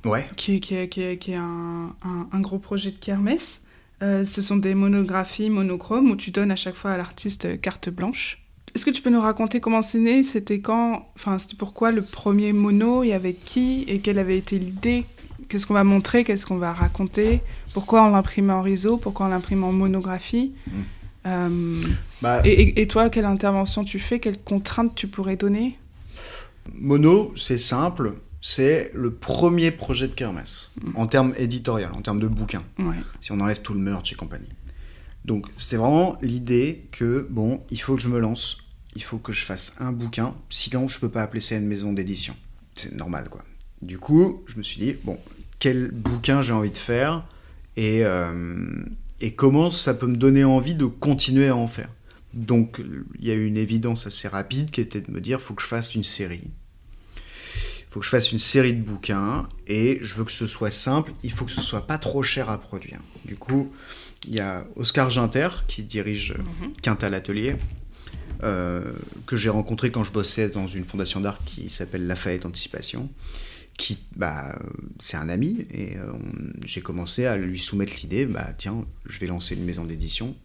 [0.05, 0.25] Ouais.
[0.37, 3.65] qui, est- qui est- qui est- qui est un, un- un gros projet de kermesse.
[4.01, 7.57] Euh, ce sont des monographies monochromes où tu donnes à chaque fois à l'artiste euh,
[7.57, 8.39] carte blanche.
[8.73, 10.23] Est-ce que tu peux nous raconter comment c'est né?
[10.23, 11.11] C'était quand?
[11.15, 13.03] Enfin, c'était pourquoi le premier mono?
[13.03, 13.83] Il y avait qui?
[13.87, 15.05] Et quelle avait été l'idée?
[15.51, 16.23] Qu'est-ce qu'on va montrer?
[16.23, 17.41] Qu'est-ce qu'on va raconter?
[17.73, 18.95] Pourquoi on l'imprimait en réseau?
[18.95, 20.53] Pourquoi on l'imprime en monographie?
[20.67, 20.71] Mm.
[21.27, 21.83] Euh,
[22.21, 24.19] Bah, et, toi, quelle intervention tu fais?
[24.21, 25.77] Quelles contraintes tu pourrais donner?
[26.73, 28.13] Mono, c'est simple.
[28.43, 30.91] c'est le premier projet de Kermesse, Mm.
[30.95, 32.95] en termes éditorial, en termes de bouquin, Ouais.
[33.19, 34.49] si on enlève tout le merch et compagnie.
[35.25, 38.57] Donc c'est vraiment l'idée que, bon, il faut que je me lance,
[38.95, 41.93] il faut que je fasse un bouquin, sinon je peux pas appeler ça une maison
[41.93, 42.35] d'édition.
[42.73, 43.43] C'est normal, quoi.
[43.83, 45.19] Du coup, je me suis dit, bon,
[45.61, 47.23] quel bouquin j'ai envie de faire
[47.77, 48.83] et, euh,
[49.21, 51.89] et comment ça peut me donner envie de continuer à en faire.
[52.33, 52.81] Donc
[53.19, 55.61] il y a eu une évidence assez rapide qui était de me dire, faut que
[55.61, 56.49] je fasse une série.
[57.15, 60.71] Il faut que je fasse une série de bouquins et je veux que ce soit
[60.71, 62.99] simple, il faut que ce soit pas trop cher à produire.
[63.25, 63.71] Du coup,
[64.27, 66.33] il y a Oscar Ginter qui dirige
[66.81, 67.55] Quintal Atelier,
[68.43, 68.93] euh,
[69.27, 73.09] que j'ai rencontré quand je bossais dans une fondation d'art qui s'appelle Lafayette Anticipation,
[73.77, 74.57] qui, bah,
[74.99, 76.11] c'est un ami, et euh,
[76.65, 80.35] j'ai commencé à lui soumettre l'idée, bah tiens, je vais lancer une maison d'édition.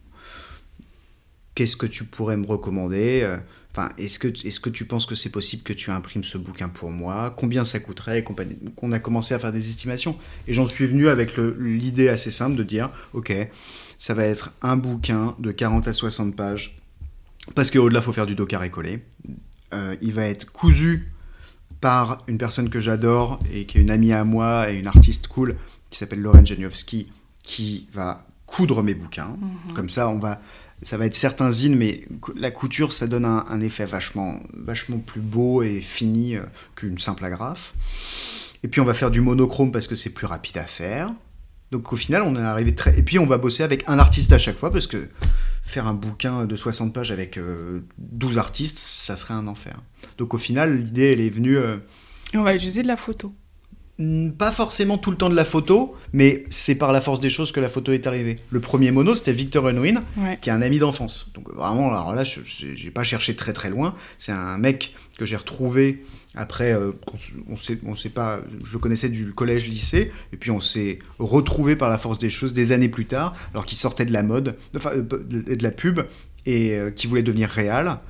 [1.54, 3.38] Qu'est-ce que tu pourrais me recommander?
[3.76, 6.68] Enfin, est-ce que, est-ce que tu penses que c'est possible que tu imprimes ce bouquin
[6.68, 7.34] pour moi?
[7.36, 8.22] Combien ça coûterait?
[8.22, 10.16] Compagnie on a commencé à faire des estimations.
[10.48, 13.34] Et j'en suis venu avec l'idée assez simple de dire, ok,
[13.98, 16.78] ça va être un bouquin de 40 à 60 pages,
[17.54, 19.00] parce qu'au-delà, il faut faire du dos carré collé.
[19.74, 21.12] Euh, il va être cousu
[21.86, 25.28] par une personne que j'adore et qui est une amie à moi et une artiste
[25.28, 25.54] cool
[25.88, 27.06] qui s'appelle Lauren Janiowski,
[27.44, 29.36] qui va coudre mes bouquins.
[29.72, 30.40] Comme ça, on va,
[30.82, 32.00] ça va être certains zines, mais
[32.34, 36.42] la couture, ça donne un, un effet vachement, vachement plus beau et fini euh,
[36.74, 37.72] qu'une simple agrafe.
[38.64, 41.12] Et puis on va faire du monochrome parce que c'est plus rapide à faire.
[41.70, 42.98] Donc au final, on est arrivé très.
[42.98, 45.08] Et puis on va bosser avec un artiste à chaque fois parce que
[45.62, 49.80] faire un bouquin de 60 pages avec euh, 12 artistes, ça serait un enfer.
[50.18, 51.56] Donc au final, l'idée, elle est venue.
[51.56, 51.76] euh,
[52.34, 53.34] Et on va utiliser de la photo.
[53.98, 57.30] Hmm, Pas forcément tout le temps de la photo, mais c'est par la force des
[57.30, 58.38] choses que la photo est arrivée.
[58.50, 60.38] Le premier mono, c'était Victor Unwin, Ouais.
[60.42, 61.28] qui est un ami d'enfance.
[61.34, 63.94] Donc vraiment, alors là, je j'ai pas cherché très très loin.
[64.18, 66.04] C'est un mec que j'ai retrouvé
[66.38, 66.92] après, euh,
[67.48, 71.76] on sait, on sait pas, je le connaissais du collège-lycée, et puis on s'est retrouvé
[71.76, 74.56] par la force des choses des années plus tard, alors qu'il sortait de la mode,
[74.76, 76.00] enfin euh, de, de la pub,
[76.44, 78.00] et euh, qui voulait devenir réal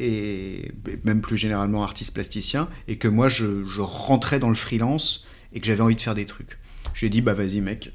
[0.00, 0.72] et
[1.04, 5.66] même plus généralement artiste plasticien, et que moi je, rentrais dans le freelance et que
[5.66, 6.58] j'avais envie de faire des trucs.
[6.94, 7.92] Je lui ai dit, bah vas-y mec,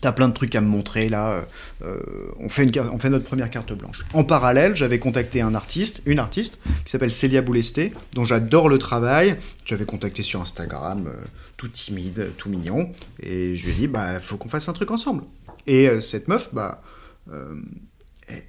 [0.00, 1.46] t'as plein de trucs à me montrer là,
[1.82, 1.98] euh,
[2.38, 3.98] on, fait une, on fait notre première carte blanche.
[4.14, 8.78] En parallèle, j'avais contacté un artiste, une artiste, qui s'appelle Célia Boulesté, dont j'adore le
[8.78, 9.36] travail.
[9.64, 11.24] J'avais contacté sur Instagram, euh,
[11.56, 14.90] tout timide, tout mignon, et je lui ai dit, bah faut qu'on fasse un truc
[14.90, 15.24] ensemble.
[15.66, 16.82] Et euh, cette meuf, bah,
[17.28, 17.54] euh,
[18.28, 18.42] elle-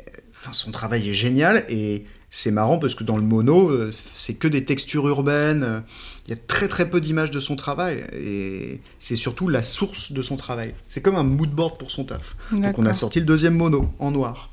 [0.51, 4.47] son travail est génial et c'est marrant parce que dans le mono, euh, c'est que
[4.47, 5.63] des textures urbaines.
[5.63, 5.79] euh,
[6.27, 10.11] Il y a très très peu d'images de son travail et c'est surtout la source
[10.13, 10.73] de son travail.
[10.87, 12.35] C'est comme un mood board pour son taf.
[12.53, 14.50] Donc on a sorti le deuxième mono en noir.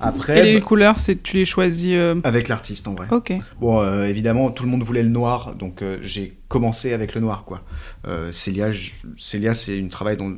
[0.00, 1.92] Et Après, les bah, couleurs, c'est tu les choisis.
[1.94, 3.06] euh, avec l'artiste en vrai.
[3.10, 3.32] Ok.
[3.60, 7.20] Bon, euh, évidemment, tout le monde voulait le noir, donc euh, j'ai commencé avec le
[7.20, 7.62] noir, quoi.
[8.06, 10.36] Euh, Célia, je- Célia, c'est une travail dont,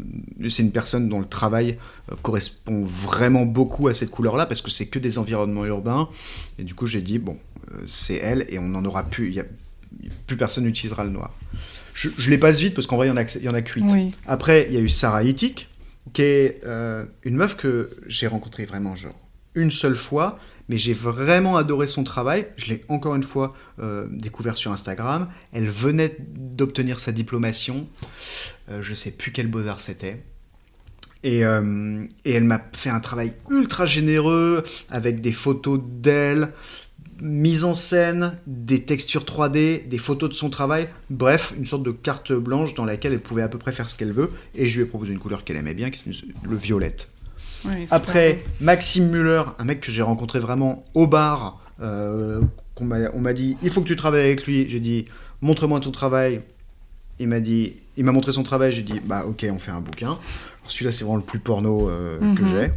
[0.48, 1.78] c'est une personne dont le travail
[2.22, 6.08] correspond vraiment beaucoup à cette couleur-là, parce que c'est que des environnements urbains.
[6.58, 7.38] Et du coup, j'ai dit bon,
[7.86, 9.28] c'est elle, et on n'en aura plus.
[9.28, 9.44] Il y a,
[10.26, 11.34] plus personne n'utilisera le noir.
[11.94, 13.54] Je, je les passe vite parce qu'en vrai, il y en a, il y en
[13.54, 13.84] a que huit.
[13.88, 14.08] Oui.
[14.26, 15.68] Après, il y a eu Sarah Itik,
[16.12, 16.60] qui est
[17.24, 19.14] une meuf que j'ai rencontrée vraiment genre
[19.56, 20.38] une seule fois,
[20.68, 22.46] mais j'ai vraiment adoré son travail.
[22.56, 25.28] Je l'ai encore une fois euh, découvert sur Instagram.
[25.52, 27.88] Elle venait d'obtenir sa diplomation.
[28.70, 30.22] Euh, je sais plus quel beaux-arts c'était.
[31.22, 36.52] Et, euh, et elle m'a fait un travail ultra généreux avec des photos d'elle,
[37.20, 41.90] mise en scène, des textures 3D, des photos de son travail, bref, une sorte de
[41.90, 44.30] carte blanche dans laquelle elle pouvait à peu près faire ce qu'elle veut.
[44.54, 47.08] Et je lui ai proposé une couleur qu'elle aimait bien, qui est le violette.
[47.90, 52.42] Après, Maxime Muller, un mec que j'ai rencontré vraiment au bar, euh,
[52.74, 54.68] qu'on m'a- on m'a dit il faut que tu travailles avec lui.
[54.68, 55.06] J'ai dit
[55.42, 56.42] montre-moi ton travail.
[57.18, 58.72] Il m'a dit, il m'a montré son travail.
[58.72, 60.18] J'ai dit bah ok, on fait un bouquin.
[60.66, 62.48] Celui-là, c'est vraiment le plus porno euh, que Mhm.
[62.48, 62.70] j'ai.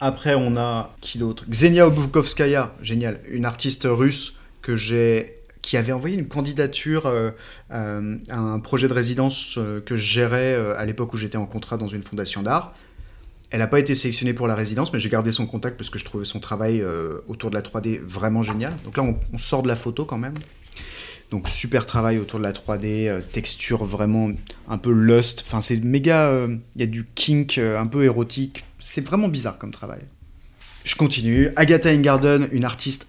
[0.00, 1.44] Après, on a qui d'autre?
[1.48, 7.30] Xenia Obukovskaya, génial, une artiste russe que j'ai qui avait envoyé une candidature euh,
[7.72, 11.46] euh, à un projet de résidence euh, que je gérais à l'époque où j'étais en
[11.46, 12.74] contrat dans une fondation d'art.
[13.52, 15.98] Elle n'a pas été sélectionnée pour la résidence, mais j'ai gardé son contact parce que
[15.98, 18.74] je trouvais son travail euh, autour de la 3D vraiment génial.
[18.82, 20.32] Donc là, on, sort de la photo quand même.
[21.30, 24.30] Donc super travail autour de la 3D, euh, texture vraiment
[24.68, 25.44] un peu lust.
[25.46, 26.28] Enfin, c'est méga.
[26.28, 28.64] euh, Il y a du kink euh, un peu érotique.
[28.78, 30.00] C'est vraiment bizarre comme travail.
[30.84, 31.50] Je continue.
[31.56, 33.08] Agatha Ingarden, une artiste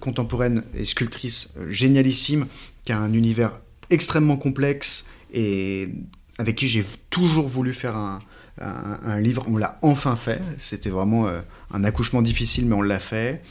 [0.00, 2.46] contemporaine et sculptrice génialissime,
[2.86, 5.90] qui a un univers extrêmement complexe et
[6.38, 8.20] avec qui j'ai toujours voulu faire un,
[8.60, 9.44] un- un livre.
[9.48, 10.40] On l'a enfin fait.
[10.58, 11.40] C'était vraiment euh,
[11.72, 13.42] un accouchement difficile, mais on l'a fait.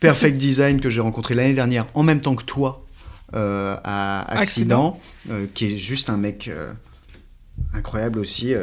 [0.00, 2.84] Perfect Design que j'ai rencontré l'année dernière en même temps que toi
[3.34, 6.72] euh, à Accident, euh, qui est juste un mec euh,
[7.74, 8.54] incroyable aussi.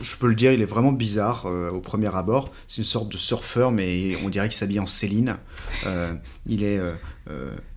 [0.00, 2.50] je peux le dire, il est vraiment bizarre au premier abord.
[2.66, 5.36] C'est une sorte de surfeur, mais on dirait qu'il s'habille en Céline.
[6.46, 6.80] Il est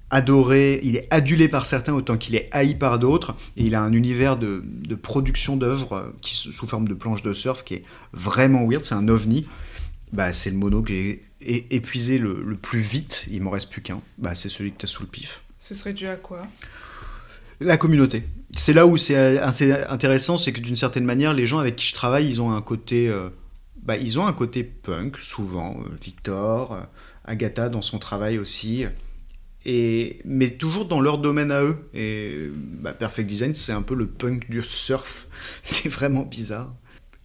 [0.09, 3.35] adoré, il est adulé par certains autant qu'il est haï par d'autres.
[3.55, 7.23] Et il a un univers de, de production d'œuvres euh, qui sous forme de planches
[7.23, 8.85] de surf qui est vraiment weird.
[8.85, 9.47] C'est un ovni.
[10.13, 13.25] Bah, c'est le mono que j'ai épuisé le, le plus vite.
[13.29, 14.01] Il m'en reste plus qu'un.
[14.17, 15.41] Bah, c'est celui que tu as sous le pif.
[15.59, 16.47] Ce serait dû à quoi?
[17.59, 18.23] La communauté.
[18.55, 21.75] C'est là où c'est euh, assez intéressant, c'est que d'une certaine manière, les gens avec
[21.75, 23.29] qui je travaille, ils ont un côté, euh,
[23.83, 25.77] bah, ils ont un côté punk souvent.
[25.81, 26.81] Euh, Victor, euh,
[27.25, 28.85] Agatha dans son travail aussi,
[29.65, 31.77] mais toujours dans leur domaine à eux.
[31.93, 35.27] Et bah, Perfect Design, c'est un peu le punk du surf.
[35.63, 36.73] C'est vraiment bizarre.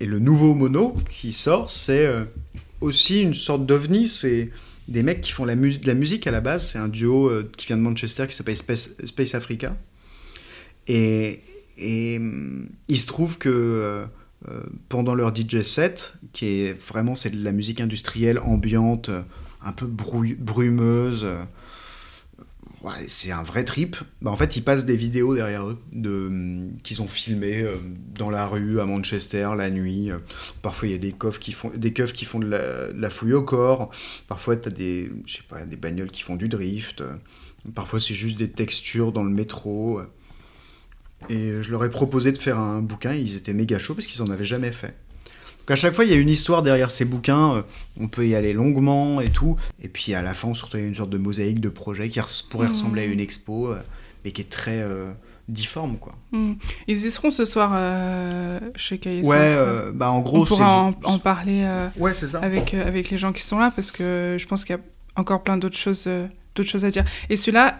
[0.00, 2.24] Et le nouveau mono qui sort, c'est euh,
[2.80, 4.08] aussi une sorte d'ovni.
[4.08, 4.50] C'est
[4.88, 6.70] des mecs qui font la, de la musique à la base.
[6.72, 9.76] C'est un duo euh, qui vient de Manchester qui s'appelle Space, Africa.
[10.88, 11.40] Et,
[11.78, 17.52] il se trouve que euh, pendant leur DJ set, qui est vraiment c'est de la
[17.52, 19.08] musique industrielle ambiante,
[19.64, 21.26] un peu brumeuse,
[23.06, 23.96] c'est un vrai trip.
[24.20, 27.76] Bah, en fait, ils passent des vidéos derrière eux de, qu'ils ont filmées euh,
[28.14, 30.10] dans la rue à Manchester la nuit.
[30.62, 33.42] Parfois, il y a des keufs qui font, des qui font de la, fouille au
[33.42, 33.90] corps.
[34.28, 35.10] Parfois, tu as des,
[35.48, 37.02] pas, des bagnoles qui font du drift.
[37.74, 40.00] Parfois, c'est juste des textures dans le métro.
[41.28, 44.22] Et je leur ai proposé de faire un bouquin, ils étaient méga chauds parce qu'ils
[44.22, 44.94] en avaient jamais fait.
[45.62, 47.62] Donc à chaque fois, il y a une histoire derrière ces bouquins, euh,
[48.00, 49.56] on peut y aller longuement et tout.
[49.82, 52.08] Et puis à la fin, surtout, il y a une sorte de mosaïque de projet
[52.08, 52.20] qui
[52.50, 52.72] pourrait Mhm.
[52.72, 53.78] ressembler à une expo, euh,
[54.24, 55.12] mais qui est très euh,
[55.48, 56.14] difforme, quoi.
[56.32, 56.54] Hmm.
[56.88, 59.28] Ils y seront ce soir euh, chez KSO.
[59.30, 61.64] Ouais, euh, bah en gros, On pourra en, en parler
[61.96, 62.40] Ouais, c'est ça.
[62.40, 64.82] avec, avec les gens qui sont là parce que je pense qu'il y a
[65.20, 66.08] encore plein d'autres choses,
[66.56, 67.04] d'autres choses à dire.
[67.30, 67.78] Et celui-là,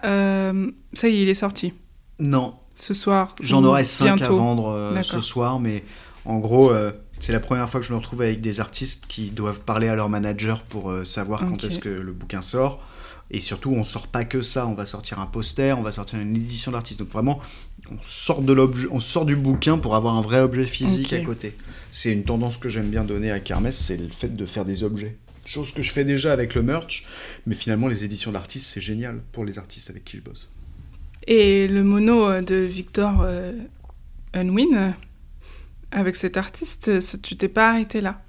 [0.92, 1.72] ça y est, il est sorti
[2.20, 3.34] Non, ce soir.
[3.40, 5.82] J'en aurai 5 à vendre ce soir, mais
[6.24, 6.92] en gros, euh,
[7.22, 9.94] c'est la première fois que je me retrouve avec des artistes qui doivent parler à
[9.94, 12.84] leur manager pour euh, savoir quand est-ce que le bouquin sort.
[13.30, 16.18] Et surtout, on sort pas que ça, on va sortir un poster, on va sortir
[16.18, 16.98] une édition d'artiste.
[16.98, 17.38] Donc vraiment,
[17.92, 21.20] on sort, de l'objet, on sort du bouquin pour avoir un vrai objet physique à
[21.20, 21.54] côté.
[21.92, 24.82] C'est une tendance que j'aime bien donner à Kermesse, c'est le fait de faire des
[24.82, 25.16] objets.
[25.46, 27.06] Chose que je fais déjà avec le merch,
[27.46, 30.50] mais finalement, les éditions d'artistes, c'est génial pour les artistes avec qui je bosse.
[31.28, 33.52] Et le mono euh, de Victor euh,
[34.34, 34.96] Unwin,
[35.92, 38.20] avec cet artiste, euh, ça- tu t'es pas arrêté là.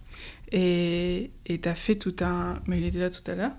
[0.51, 2.55] Et et t'as fait tout un...
[2.67, 3.51] Mais il était là tout à l'heure.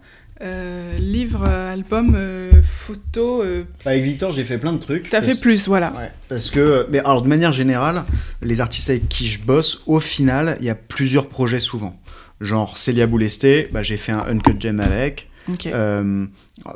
[0.42, 3.42] euh, livre, euh, album, euh, photo...
[3.42, 5.08] euh, Avec Victor, j'ai fait plein de trucs.
[5.10, 5.92] T'as fait plus, voilà.
[5.92, 8.04] Ouais, parce que, mais alors de manière générale,
[8.42, 12.00] les artistes avec qui je bosse, au final, il y a plusieurs projets souvent.
[12.40, 15.28] Genre Célia Boulesté, bah, j'ai fait un Uncut Gem avec.
[15.48, 15.66] Ok.
[16.66, 16.70] Euh,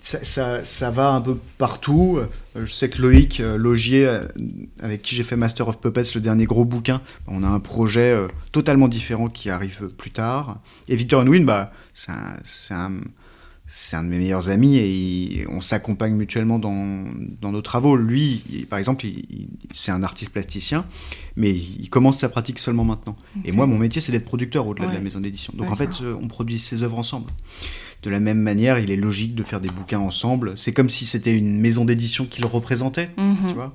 [0.00, 2.18] ça, ça, ça va un peu partout.
[2.18, 4.08] Euh, Je sais que Loïc euh, Logier,
[4.80, 8.16] avec qui j'ai fait Master of Puppets, le dernier gros bouquin, on a un projet
[8.52, 10.60] totalement différent qui arrive plus tard.
[10.88, 12.12] Et Victor Unwin, bah, c'est
[12.74, 17.02] un, de mes meilleurs amis et il- on s'accompagne mutuellement dans,
[17.40, 17.96] dans nos travaux.
[17.96, 19.04] Lui, il- par exemple,
[19.72, 20.84] c'est un artiste plasticien,
[21.34, 23.16] mais il commence sa pratique seulement maintenant.
[23.44, 25.52] Et moi, mon métier, c'est d'être producteur au-delà de la maison d'édition.
[25.56, 25.90] Donc en fait,
[26.22, 27.30] on produit ses œuvres ensemble.
[28.04, 30.52] De la même manière, il est logique de faire des bouquins ensemble.
[30.56, 33.36] C'est comme si c'était une maison d'édition qui le représentait, Mhm.
[33.48, 33.74] tu vois.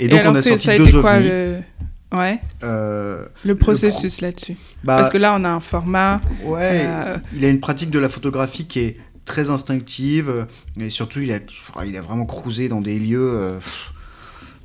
[0.00, 1.58] Et donc alors, on a sorti ça a deux été quoi le...
[2.12, 4.56] Ouais, Euh, le processus là-dessus.
[4.84, 6.20] bah, Parce que là, on a un format.
[6.44, 10.44] ouais, euh, il a une pratique de la photographie qui est très instinctive, euh,
[10.80, 11.38] et surtout il a,
[11.84, 13.18] il a vraiment cruisé dans des lieux.
[13.34, 13.92] euh, pff,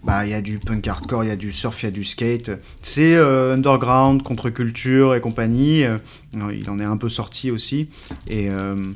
[0.04, 1.92] bah, il y a du punk hardcore, il y a du surf, il y a
[1.92, 2.52] du skate.
[2.82, 5.84] C'est euh, underground, contre-culture et compagnie.
[5.84, 5.98] euh,
[6.34, 7.90] il en est un peu sorti aussi.
[8.28, 8.92] Et, euh,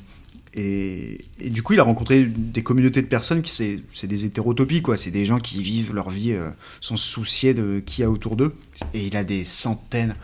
[0.56, 3.52] et, et du coup, il a rencontré des communautés de personnes qui
[3.94, 4.98] c'est des hétérotopies, quoi.
[4.98, 6.36] C'est des gens qui vivent leur vie
[6.82, 8.56] sans se soucier de qui y a autour d'eux.
[8.94, 10.16] Et il a des centaines,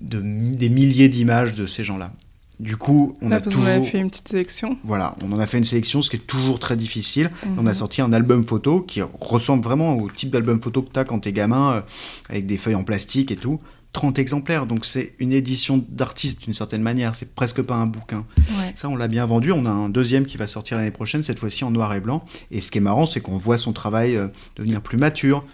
[0.00, 2.12] de, des milliers d'images de ces gens-là.
[2.60, 3.64] Du coup, on là, a toujours...
[3.64, 4.76] avait fait une petite sélection.
[4.84, 7.30] Voilà, on en a fait une sélection, ce qui est toujours très difficile.
[7.56, 7.74] On a Mhm.
[7.74, 11.20] sorti un album photo qui ressemble vraiment au type d'album photo que tu as quand
[11.20, 11.80] t'es gamin, euh,
[12.28, 13.60] avec des feuilles en plastique et tout.
[13.92, 18.24] 30 exemplaires, donc c'est une édition d'artiste d'une certaine manière, c'est presque pas un bouquin.
[18.38, 18.72] Ouais.
[18.76, 19.50] Ça, on l'a bien vendu.
[19.50, 22.24] On a un deuxième qui va sortir l'année prochaine, cette fois-ci en noir et blanc.
[22.52, 25.44] Et ce qui est marrant, c'est qu'on voit son travail euh, devenir plus mature.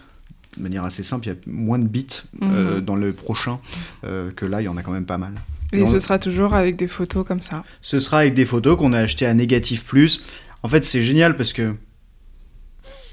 [0.57, 2.05] De manière assez simple, il y a moins de bits
[2.43, 2.81] euh, Mhm.
[2.81, 3.59] dans le prochain
[4.03, 5.33] que là, il y en a quand même pas mal.
[5.73, 7.63] Et on- ce sera toujours avec des photos comme ça.
[7.81, 10.23] Ce sera avec des photos qu'on a achetées à Négatif Plus.
[10.63, 11.75] En fait, c'est génial parce que.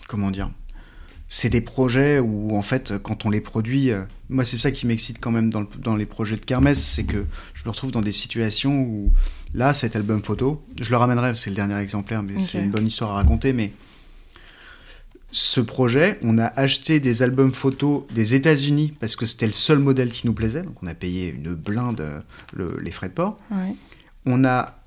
[0.08, 0.50] Comment dire
[1.28, 3.90] C'est des projets où, en fait, quand on les produit.
[3.90, 6.82] euh, moi, c'est ça qui m'excite quand même dans, le- dans les projets de Kermesse,
[6.82, 9.12] c'est que je me retrouve dans des situations où.
[9.56, 12.86] Là, cet album photo, je le ramènerai, c'est le dernier exemplaire, mais c'est une bonne
[12.88, 13.70] histoire à raconter, mais
[15.36, 19.80] ce projet, on a acheté des albums photos des États-Unis parce que c'était le seul
[19.80, 20.62] modèle qui nous plaisait.
[20.62, 22.20] Donc on a payé une blinde euh,
[22.52, 23.36] le- les frais de port.
[23.50, 23.74] Ouais.
[24.26, 24.78] On a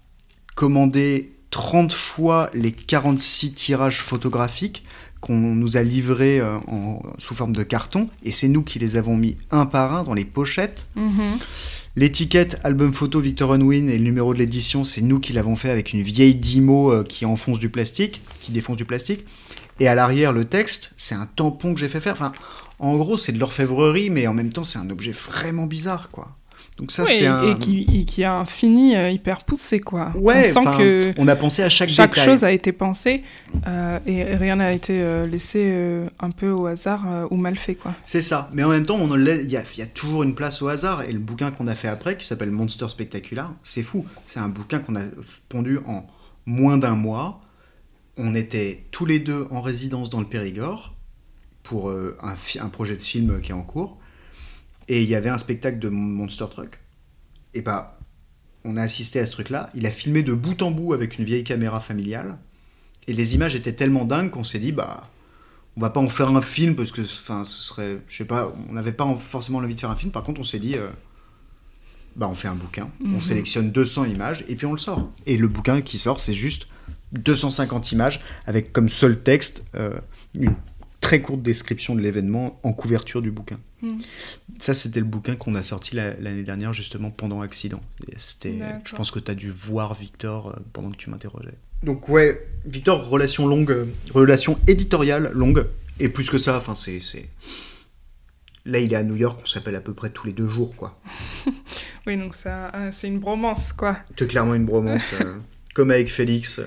[0.56, 4.84] commandé 30 fois les 46 tirages photographiques
[5.20, 8.10] qu'on nous a livrés euh, en- sous forme de carton.
[8.24, 10.88] Et c'est nous qui les avons mis un par un dans les pochettes.
[10.96, 11.40] Mhm.
[11.98, 15.72] L'étiquette album photo Victor Unwin et le numéro de l'édition, c'est nous qui l'avons fait
[15.72, 19.26] avec une vieille Dimo euh, qui enfonce du plastique, qui défonce du plastique.
[19.80, 22.14] Et à l'arrière, le texte, c'est un tampon que j'ai fait faire.
[22.14, 22.32] Enfin,
[22.80, 26.30] en gros, c'est de l'orfèvrerie, mais en même temps, c'est un objet vraiment bizarre, quoi.
[26.78, 27.42] Donc ça, Oui, c'est un...
[27.44, 30.12] et, qui, et qui a un fini euh, hyper poussé, quoi.
[30.16, 32.26] Ouais, On sent que on a pensé à chaque, chaque détail.
[32.26, 33.24] chose a été pensée
[33.66, 37.74] euh, et rien n'a été euh, laissé euh, un peu au hasard ou mal fait,
[37.74, 37.96] quoi.
[38.04, 38.52] C'est ça.
[38.54, 41.02] Mais en même temps, il y, y a toujours une place au hasard.
[41.02, 44.06] Et le bouquin qu'on a fait après, qui s'appelle Monster Spectacular, c'est fou.
[44.26, 45.04] C'est un bouquin qu'on a
[45.50, 46.06] pondu en
[46.46, 47.42] moins d'un mois.
[48.18, 50.96] On était tous les deux en résidence dans le Périgord
[51.64, 53.98] pour euh, un, projet de film qui est en cours.
[54.88, 56.80] Et il y avait un spectacle de Monster Truck.
[57.54, 58.00] Et bah,
[58.64, 59.70] on a assisté à ce truc-là.
[59.76, 62.38] Il a filmé de bout en bout avec une vieille caméra familiale.
[63.08, 65.10] Et les images étaient tellement dingues qu'on s'est dit, bah,
[65.76, 68.52] on va pas en faire un film parce que enfin ce serait je sais pas
[68.68, 70.74] on n'avait pas en- forcément l'envie de faire un film par contre on s'est dit
[70.76, 70.88] euh,
[72.16, 73.22] bah on fait un bouquin on Mhm.
[73.22, 76.68] sélectionne 200 images et puis on le sort et le bouquin qui sort c'est juste
[77.14, 79.98] 250 images avec comme seul texte euh,
[80.40, 80.56] une
[81.02, 84.00] très courte description de l'événement en couverture du bouquin Mhm.
[84.60, 87.80] ça c'était le bouquin qu'on a sorti la- l'année dernière justement pendant accident
[88.18, 92.10] c'était je pense que tu as dû voir Victor euh, pendant que tu m'interrogeais donc
[92.10, 95.68] ouais, Victor, relation longue, euh, relation éditoriale longue,
[96.00, 97.30] et plus que ça, enfin c'est, c'est...
[98.66, 100.76] Là il est à New York, on s'appelle à peu près tous les deux jours,
[100.76, 101.00] quoi.
[102.08, 103.98] Oui, donc ça, euh, c'est une bromance, quoi.
[104.18, 105.38] C'est clairement une bromance, euh,
[105.78, 106.60] comme avec Félix.
[106.60, 106.66] euh,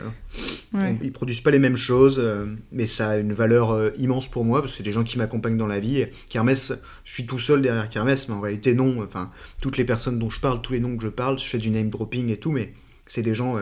[0.73, 0.97] Ouais.
[1.03, 4.45] ils produisent pas les mêmes choses, euh, mais ça a une valeur euh, immense pour
[4.45, 6.07] moi, parce que c'est des gens qui m'accompagnent dans la vie.
[6.31, 10.19] Kermesse, je suis tout seul derrière Kermesse, mais en réalité non, enfin, toutes les personnes
[10.21, 12.37] dont je parle, tous les noms que je parle, je fais du name dropping et
[12.37, 12.73] tout, mais
[13.07, 13.57] c'est des gens...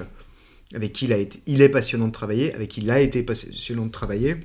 [0.75, 3.23] avec qui il, a été, il est passionnant de travailler, avec qui il a été
[3.23, 4.37] passionnant de travailler.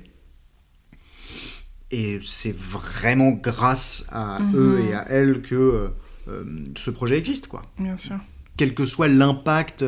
[1.90, 4.56] Et c'est vraiment grâce à Mhm.
[4.56, 5.90] eux et à elle que
[6.28, 6.44] euh,
[6.76, 7.62] ce projet existe, quoi.
[7.78, 8.16] Bien sûr.
[8.56, 9.84] Quel que soit l'impact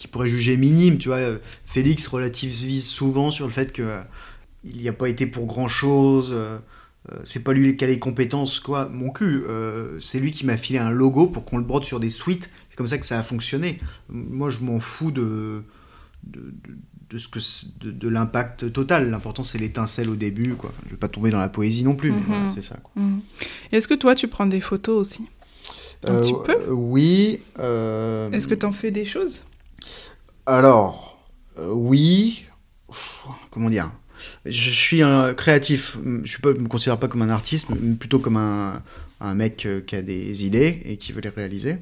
[0.00, 3.82] euh, qu'il pourrait juger minime, tu vois, euh, Félix relativise souvent sur le fait que
[3.82, 4.00] euh,
[4.64, 6.34] il n'y a pas été pour grand chose.
[7.24, 8.86] c'est pas lui qui a les compétences, quoi.
[8.88, 11.98] Mon cul, euh, c'est lui qui m'a filé un logo pour qu'on le brode sur
[11.98, 12.50] des suites.
[12.68, 13.80] C'est comme ça que ça a fonctionné.
[14.10, 15.62] Moi, je m'en fous de,
[16.24, 16.76] de, de-
[17.08, 19.10] de ce que c'est- de, de l'impact total.
[19.10, 20.72] L'important, c'est l'étincelle au début, quoi.
[20.86, 22.26] Je vais pas tomber dans la poésie non plus, mais Mhm.
[22.26, 22.92] voilà, c'est ça, quoi.
[23.72, 25.26] Et Est-ce que toi, tu prends des photos aussi?
[26.04, 26.52] Un petit peu?
[26.52, 27.40] euh, Oui.
[27.58, 29.42] euh, Est-ce que tu en fais des choses?
[30.46, 31.18] Alors,
[31.58, 32.46] euh, oui.
[33.50, 33.90] Comment dire
[34.44, 35.96] Je suis un créatif.
[36.24, 38.82] Je ne me considère pas comme un artiste, plutôt comme un,
[39.20, 41.78] un mec euh, qui a des idées et qui veut les réaliser.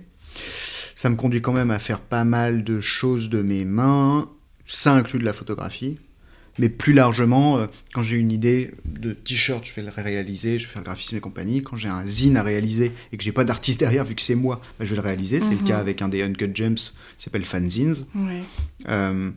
[0.94, 4.28] Ça me conduit quand même à faire pas mal de choses de mes mains.
[4.66, 5.98] Ça inclut de la photographie.
[6.58, 10.66] Mais plus largement, euh, quand j'ai une idée de t-shirt, je vais le réaliser, je
[10.66, 11.62] vais faire le graphisme et compagnie.
[11.62, 14.34] Quand j'ai un zine à réaliser et que j'ai pas d'artiste derrière, vu que c'est
[14.34, 15.40] moi, bah, je vais le réaliser.
[15.40, 15.64] C'est le Mhm.
[15.64, 16.92] cas avec un des Uncut Gems qui
[17.24, 17.94] s'appelle Fanzines.
[18.14, 18.42] Ouais.
[18.88, 19.30] Euh,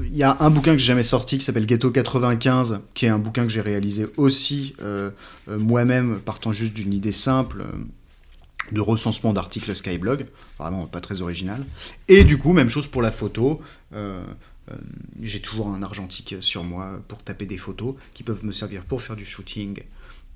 [0.00, 3.08] Il y a un bouquin que j'ai jamais sorti qui s'appelle Ghetto 95, qui est
[3.08, 5.10] un bouquin que j'ai réalisé aussi euh,
[5.48, 7.72] euh, moi-même, partant juste d'une idée simple euh,
[8.70, 11.64] de recensement d'articles Skyblog, vraiment pas très original.
[12.06, 13.60] Et du coup, même chose pour la photo.
[14.68, 14.76] Euh, euh,
[15.20, 19.02] j'ai toujours un argentique sur moi pour taper des photos qui peuvent me servir pour
[19.02, 19.82] faire du shooting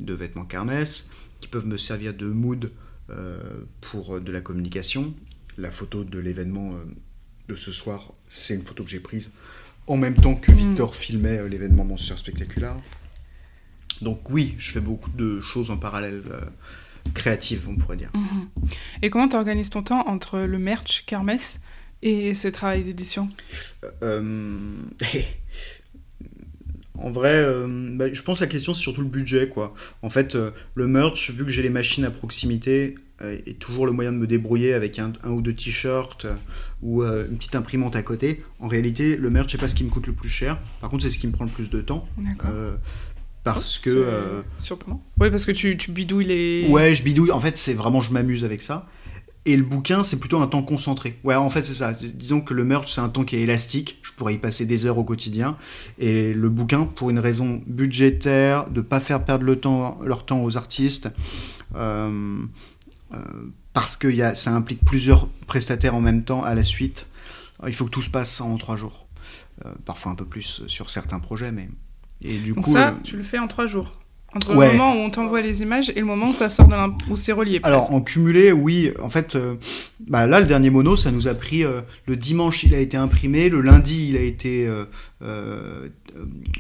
[0.01, 2.73] de vêtements kermesse, qui peuvent me servir de mood
[3.11, 5.15] euh, pour de la communication.
[5.59, 6.85] La photo de l'événement euh,
[7.49, 9.33] de ce soir, c'est une photo que j'ai prise
[9.87, 12.77] en même temps que Victor filmait euh, l'événement Monster Spectacular.
[14.01, 16.41] Donc oui, je fais beaucoup de choses en parallèle euh,
[17.15, 18.11] créatives, on pourrait dire.
[18.15, 18.49] Mhm.
[19.03, 21.61] Et comment tu organises ton temps entre le merch Kermesse
[22.03, 23.29] et ces travaux d'édition
[24.03, 24.21] Euh,
[26.99, 29.75] en vrai, euh, bah, je pense que la question c'est surtout le budget quoi.
[30.03, 33.87] En fait, euh, le merch, vu que j'ai les machines à proximité, euh, est toujours
[33.87, 36.35] le moyen de me débrouiller avec un, un ou deux t-shirts euh,
[36.83, 38.43] ou euh, une petite imprimante à côté.
[38.59, 40.61] En réalité, le merch c'est pas ce qui me coûte le plus cher.
[40.81, 42.51] Par contre, c'est ce qui me prend le plus de temps D'accord.
[42.53, 42.75] euh,
[43.45, 45.03] parce que C'est euh, Surprenant.
[45.19, 46.67] Oui, parce que tu, tu bidouilles les.
[46.69, 47.33] Ouais, je bidouille.
[47.33, 48.89] En fait, c'est vraiment, je m'amuse avec ça.
[49.45, 51.19] Et le bouquin, c'est plutôt un temps concentré.
[51.25, 51.93] Ouais, en fait, c'est ça.
[51.93, 53.99] Disons que le merch, c'est un temps qui est élastique.
[54.03, 55.57] Je pourrais y passer des heures au quotidien.
[55.99, 60.45] Et le bouquin, pour une raison budgétaire, de pas faire perdre le temps, leur temps
[60.45, 61.09] aux artistes,
[61.75, 62.39] euh,
[63.13, 63.19] euh,
[63.73, 67.09] parce que y a, ça implique plusieurs prestataires en même temps à la suite.
[67.67, 69.07] Il faut que tout se passe en trois jours.
[69.67, 71.69] Euh, parfois un peu plus sur certains projets, mais
[72.23, 74.01] Et du Donc coup, ça, euh, tu le fais en trois jours.
[74.35, 74.73] Entre Ouais.
[74.73, 76.97] le moment où on t'envoie les images et le moment où ça sort de l'im-
[77.11, 77.61] où c'est relié.
[77.65, 78.91] Alors en cumulé, oui.
[79.03, 79.57] En fait, euh,
[80.09, 81.65] bah, là, le dernier mono, ça nous a pris.
[81.65, 83.49] euh, le dimanche, il a été imprimé.
[83.51, 85.89] Le lundi, il a été euh,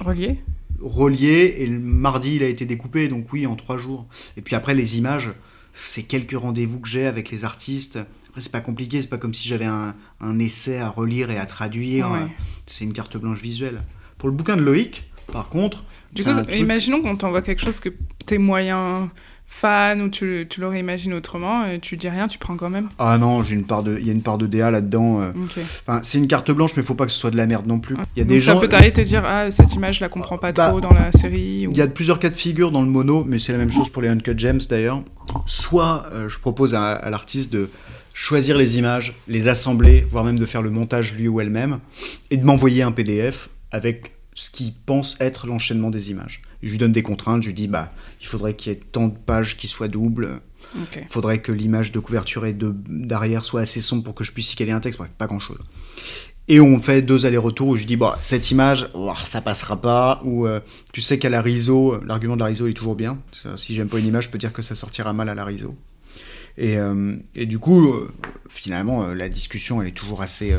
[0.01, 0.39] relié.
[0.81, 1.55] relié.
[1.59, 3.09] Et le mardi, il a été découpé.
[3.09, 4.07] Donc oui, en trois jours.
[4.37, 5.31] Et puis après, les images,
[5.73, 7.99] c'est quelques rendez-vous que j'ai avec les artistes.
[8.29, 9.01] Après, c'est pas compliqué.
[9.01, 12.11] C'est pas comme si j'avais un, un essai à relire et à traduire.
[12.11, 12.27] Ouais.
[12.67, 13.83] C'est une carte blanche visuelle.
[14.19, 17.89] Pour le bouquin de Loïc, par contre, Du coup, imaginons qu'on t'envoie quelque chose que
[18.27, 19.11] t'es moyen
[19.47, 22.89] fan ou tu, tu l'aurais imaginé autrement, et tu dis rien, tu prends quand même.
[22.99, 25.21] Ah non, j'ai une part de, il y a une part de DA là-dedans.
[25.21, 25.33] euh.
[26.03, 27.97] C'est une carte blanche, mais faut pas que ce soit de la merde non plus.
[28.17, 28.61] Il y a Donc des ça gens.
[28.61, 30.95] peut t'arrêter de te dire ah cette image je la comprends pas Bah, trop dans
[30.95, 31.67] la série.
[31.67, 31.71] Ou...
[31.71, 33.91] Il y a plusieurs cas de figure dans le mono, mais c'est la même chose
[33.91, 35.03] pour les Uncut Gems d'ailleurs.
[35.47, 37.69] Soit euh, je propose à, à l'artiste de
[38.15, 41.79] choisir les images, les assembler, voire même de faire le montage lui ou elle-même,
[42.31, 46.43] et de m'envoyer un PDF avec ce qu'il pense être l'enchaînement des images.
[46.63, 49.09] Je lui donne des contraintes, je lui dis bah il faudrait qu'il y ait tant
[49.09, 50.41] de pages qui soient doubles,
[50.75, 54.33] il faudrait que l'image de couverture et de d'arrière soit assez sombre pour que je
[54.33, 55.59] puisse y caler un texte, bref, pas grand chose.
[56.49, 60.21] Et on fait deux allers-retours où je dis, bah, cette image, ouah, ça passera pas.
[60.25, 60.61] Ou euh,
[60.93, 63.19] tu sais qu'à la RISO, l'argument de la RISO est toujours bien.
[63.57, 65.77] Si j'aime pas une image, je peux dire que ça sortira mal à la RISO.
[66.59, 68.11] Et, euh, et du coup, euh,
[68.49, 70.55] finalement, la discussion, elle est toujours assez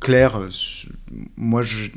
[0.00, 0.36] claire.
[0.36, 0.48] Euh,
[1.36, 1.88] Moi, je,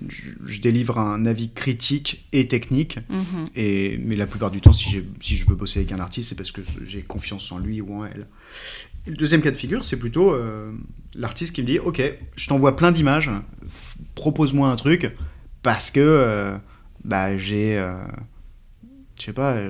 [0.61, 2.99] délivre un avis critique et technique.
[3.09, 3.49] Mhm.
[3.55, 6.35] Et, mais la plupart du temps, si, si je veux bosser avec un artiste, c'est
[6.35, 8.27] parce que j'ai confiance en lui ou en elle.
[9.05, 10.71] Et le deuxième cas de figure, c'est plutôt euh,
[11.15, 12.01] l'artiste qui me dit Ok,
[12.35, 13.31] je t'envoie plein d'images,
[14.15, 15.13] propose-moi un truc,
[15.63, 16.57] parce que euh,
[17.05, 17.77] bah, j'ai.
[17.77, 18.05] euh,
[19.19, 19.61] je sais pas.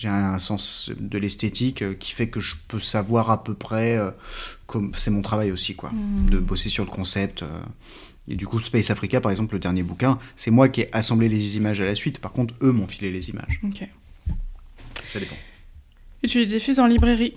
[0.00, 3.98] J'ai un sens de l'esthétique euh, qui fait que je peux savoir à peu près
[3.98, 4.10] euh,
[4.66, 6.30] comme c'est mon travail aussi quoi Mhm.
[6.30, 7.42] de bosser sur le concept.
[7.42, 7.46] euh.
[8.28, 11.28] Et du coup, Space Africa, par exemple, le dernier bouquin, c'est moi qui ai assemblé
[11.28, 12.18] les images à la suite.
[12.20, 13.58] Par contre, eux m'ont filé les images.
[13.64, 13.88] Ok.
[15.12, 15.34] Ça dépend.
[16.22, 17.34] Et tu les diffuses en librairie?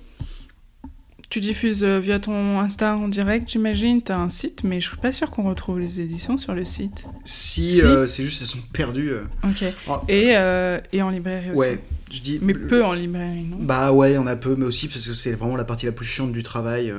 [1.34, 4.04] Tu diffuses euh, via ton Insta en direct, j'imagine.
[4.04, 7.08] T'as un site, mais je suis pas sûre qu'on retrouve les éditions sur le site.
[7.26, 7.82] Si, Si.
[7.82, 9.10] euh, c'est juste, elles sont perdues.
[9.14, 9.24] euh.
[9.44, 9.64] Ok.
[9.88, 11.60] Oh, Et, euh, et en librairie aussi.
[11.60, 11.80] ouais,
[12.12, 12.38] je dis.
[12.40, 13.58] Mais peu en librairie, non?
[13.60, 16.06] Bah ouais, on a peu, mais aussi parce que c'est vraiment la partie la plus
[16.06, 16.94] chiante du travail.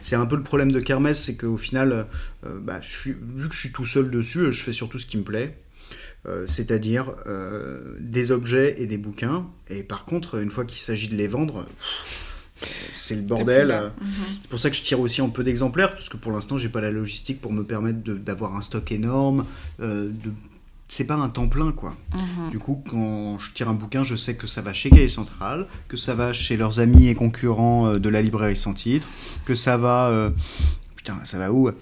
[0.00, 2.06] C'est un peu le problème de Kermesse, c'est qu'au final,
[2.46, 5.06] euh, bah, je suis, vu que je suis tout seul dessus, je fais surtout ce
[5.06, 5.56] qui me plaît.
[6.28, 9.44] Euh, c'est-à-dire euh, des objets et des bouquins.
[9.68, 12.28] Et par contre, une fois qu'il s'agit de les vendre, pff,
[12.92, 13.92] c'est le bordel.
[14.00, 14.08] Mhm.
[14.42, 16.68] C'est pour ça que je tire aussi en peu d'exemplaires, parce que pour l'instant, j'ai
[16.68, 19.44] pas la logistique pour me permettre d'avoir un stock énorme.
[19.80, 20.32] euh, de...
[20.88, 21.96] C'est pas un temps plein, quoi.
[22.14, 22.50] Mhm.
[22.50, 25.66] Du coup, quand je tire un bouquin, je sais que ça va chez Cahiers Central,
[25.88, 29.06] que ça va chez leurs amis et concurrents euh, de la librairie sans titre,
[29.46, 30.08] que ça va.
[30.08, 30.28] euh,
[30.96, 31.68] Putain, ça va où?
[31.68, 31.72] Euh,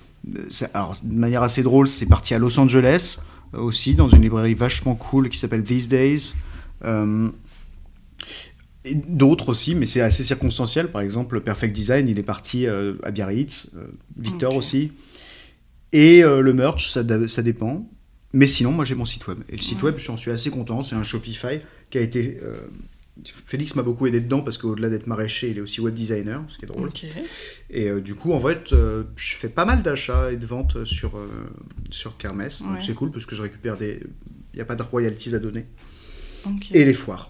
[0.51, 3.19] ça- Alors, de manière assez drôle, c'est parti à Los Angeles,
[3.53, 6.35] aussi, dans une librairie vachement cool qui s'appelle These Days.
[6.85, 7.29] Euh,
[8.85, 10.91] D'autres aussi, mais c'est assez circonstanciel.
[10.91, 14.93] Par exemple, le Perfect Design, il est parti euh, à Biarritz, euh, Victor aussi.
[15.93, 17.87] Et euh, le merch, ça, ça dépend.
[18.33, 19.41] Mais sinon, moi j'ai mon site web.
[19.51, 20.83] Et le site web, j'en suis assez content.
[20.83, 21.59] C'est un Shopify
[21.91, 22.39] qui a été.
[23.25, 26.57] Félix m'a beaucoup aidé dedans parce qu'au-delà d'être maraîcher, il est aussi web designer, ce
[26.57, 26.91] qui est drôle.
[27.69, 31.19] Et du coup, en fait, je fais pas mal d'achats et de ventes sur,
[31.91, 32.63] sur Kermesse.
[32.63, 34.01] Donc c'est cool parce que je récupère des.
[34.55, 35.67] Il n'y a pas de royalties à donner.
[36.73, 37.30] Et les foires.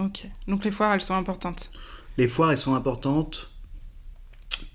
[0.00, 0.26] Ok.
[0.48, 1.70] Donc les foires, elles sont importantes.
[2.16, 3.50] Les foires, elles sont importantes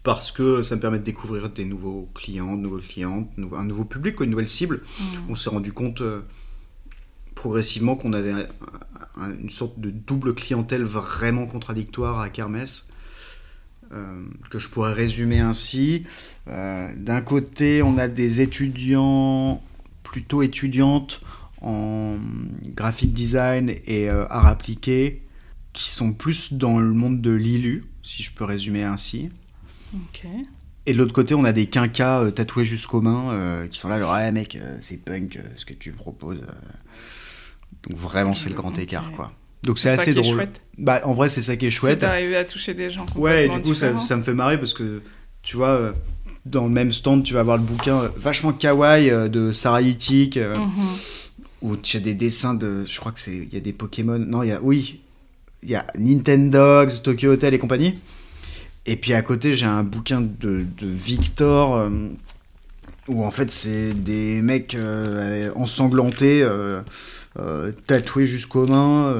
[0.03, 3.85] parce que ça me permet de découvrir des nouveaux clients, de nouvelles clientes, un nouveau
[3.85, 4.81] public, une nouvelle cible.
[4.99, 5.05] Mhm.
[5.29, 6.21] On s'est rendu compte euh,
[7.33, 8.47] progressivement qu'on avait un-
[9.17, 12.87] un- une sorte de double clientèle vraiment contradictoire à Kermesse,
[13.91, 16.05] euh, que je pourrais résumer ainsi.
[16.47, 19.61] Euh, D'un côté, on a des étudiants,
[20.03, 21.21] plutôt étudiantes
[21.65, 22.15] en
[22.75, 25.23] graphic design et euh, art appliqué,
[25.73, 29.29] qui sont plus dans le monde de l'ILU, si je peux résumer ainsi.
[30.85, 33.89] Et de l'autre côté, on a des quinquas euh, tatoués jusqu'aux mains euh, qui sont
[33.89, 36.41] là, genre, ouais, mec, euh, c'est punk ce que tu me proposes.
[37.89, 39.31] Donc vraiment, c'est le grand écart, quoi.
[39.63, 40.35] Donc c'est C'est ça assez qui est drôle.
[40.35, 40.61] chouette.
[40.77, 42.01] Bah, en vrai, c'est ça qui est C'est chouette.
[42.01, 44.73] d'arriver à toucher des gens Ouais, et du coup, ça, ça me fait marrer parce
[44.73, 45.01] que,
[45.41, 45.93] tu vois,
[46.45, 50.57] dans le même stand, tu vas avoir le bouquin vachement kawaii de Sarah Yitik, euh,
[50.59, 50.69] Mhm.
[51.65, 52.83] Où tu as des dessins de.
[52.85, 53.35] Je crois que c'est.
[53.35, 54.19] Il y a des Pokémon.
[54.19, 54.61] Non, il y a.
[54.61, 55.01] Oui.
[55.63, 57.95] Il y a Nintendogs, Tokyo Hotel et compagnie.
[58.85, 61.75] Et puis à côté, j'ai un bouquin de, de Victor.
[61.75, 61.89] euh,
[63.07, 66.81] où en fait, c'est des mecs euh, ensanglantés, euh,
[67.87, 69.13] tatoués jusqu'aux mains.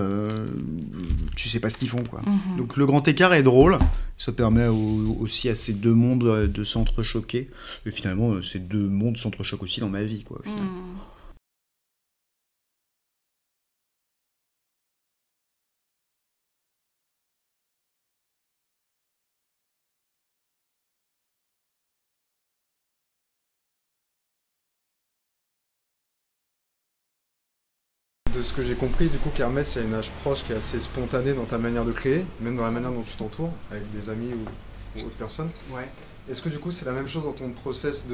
[1.36, 2.22] tu sais pas ce qu'ils font, quoi.
[2.26, 2.58] Mhm.
[2.58, 3.78] Donc le grand écart est drôle.
[4.18, 7.50] Ça permet au- aussi à ces deux mondes de s'entrechoquer.
[7.86, 10.40] Et finalement, ces deux mondes s'entrechoquent aussi dans ma vie, quoi.
[10.40, 10.60] au final.
[10.64, 10.70] Mhm.
[28.36, 30.52] De ce que j'ai compris, du coup, Kermesse, il y a une âge proche qui
[30.52, 33.52] est assez spontanée dans ta manière de créer, même dans la manière dont tu t'entoures,
[33.72, 35.50] avec des amis ou, ou autres personnes.
[35.72, 35.88] Ouais.
[36.28, 38.08] Est-ce que du coup c'est la même chose dans ton process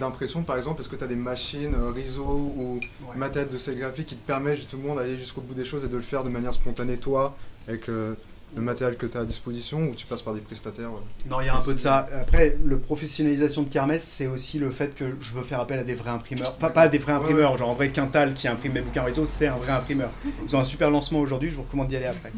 [0.00, 0.80] d'impression par exemple?
[0.80, 2.24] Est-ce que tu as des machines, euh, réseaux
[2.56, 3.14] ou Ouais.
[3.16, 6.02] matériel de sérigraphie qui te permettent justement d'aller jusqu'au bout des choses et de le
[6.02, 7.36] faire de manière spontanée toi,
[7.68, 8.14] avec euh,
[8.56, 11.40] le matériel que tu as à disposition ou tu passes par des prestataires euh Non,
[11.40, 12.08] il y a un peu de ça.
[12.20, 15.84] Après, le professionnalisation de Kermesse, c'est aussi le fait que je veux faire appel à
[15.84, 16.54] des vrais imprimeurs.
[16.56, 17.18] Pas, pas à des vrais Ouais.
[17.18, 20.10] imprimeurs, genre en vrai Quintal qui imprime mes bouquins réseau, c'est un vrai imprimeur.
[20.46, 22.32] Ils ont un super lancement aujourd'hui, je vous recommande d'y aller après.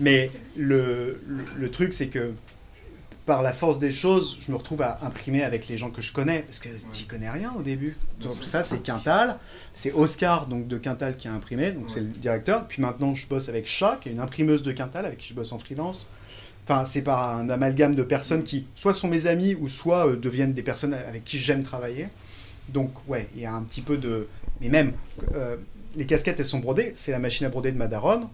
[0.00, 2.32] Mais le, le, le truc, c'est que
[3.28, 6.14] par la force des choses, je me retrouve à imprimer avec les gens que je
[6.14, 7.94] connais, parce que tu connais rien au début.
[8.22, 9.36] Donc ça, c'est Quintal,
[9.74, 12.66] c'est Oscar donc de Quintal qui a imprimé, donc c'est le directeur.
[12.66, 15.34] Puis maintenant, je bosse avec Chat, qui est une imprimeuse de Quintal, avec qui je
[15.34, 16.08] bosse en freelance.
[16.64, 20.16] Enfin, c'est par un amalgame de personnes qui soit sont mes amis ou soit euh,
[20.16, 22.08] deviennent des personnes avec qui j'aime travailler.
[22.70, 24.26] Donc ouais, il y a un petit peu de...
[24.62, 24.94] Mais même,
[25.34, 25.56] euh,
[25.96, 28.26] les casquettes, elles sont brodées, c'est la machine à broder de ma daronne.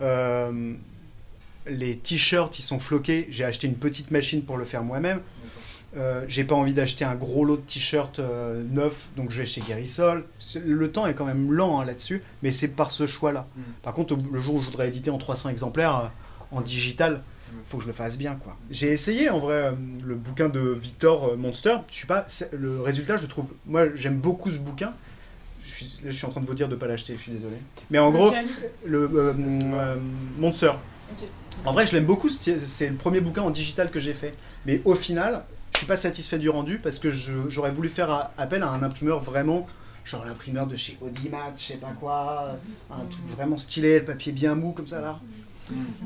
[0.00, 0.74] Euh,
[1.68, 5.20] les t-shirts, ils sont floqués, j'ai acheté une petite machine pour le faire moi-même.
[5.96, 9.46] Euh, j'ai pas envie d'acheter un gros lot de t-shirts euh, neufs, donc je vais
[9.46, 10.24] chez Guérissol.
[10.62, 13.46] Le temps est quand même lent hein, là-dessus, mais c'est par ce choix-là.
[13.56, 13.60] Mm.
[13.82, 16.08] Par contre, le jour où je voudrais éditer en 300 exemplaires euh,
[16.56, 17.22] en digital,
[17.64, 18.56] faut que je le fasse bien, quoi.
[18.70, 19.72] J'ai essayé en vrai euh,
[20.04, 21.76] le bouquin de Victor euh, Monster.
[21.90, 23.52] Je suis pas, c'est- le résultat, je le trouve.
[23.66, 24.92] Moi, j'aime beaucoup ce bouquin.
[25.64, 27.14] Je suis, là, je suis en train de vous dire de pas l'acheter.
[27.16, 27.56] Je suis désolé.
[27.90, 28.32] Mais en gros,
[28.84, 29.96] le euh, euh,
[30.38, 30.72] Monster.
[31.64, 32.28] En vrai, je l'aime beaucoup.
[32.28, 34.34] C'est le premier bouquin en digital que j'ai fait.
[34.66, 38.62] Mais au final, je suis pas satisfait du rendu parce que j'aurais voulu faire appel
[38.62, 39.66] à un imprimeur vraiment,
[40.04, 42.56] genre l'imprimeur de chez Audimat, je sais pas quoi,
[42.90, 45.20] un truc vraiment stylé, le papier bien mou comme ça là.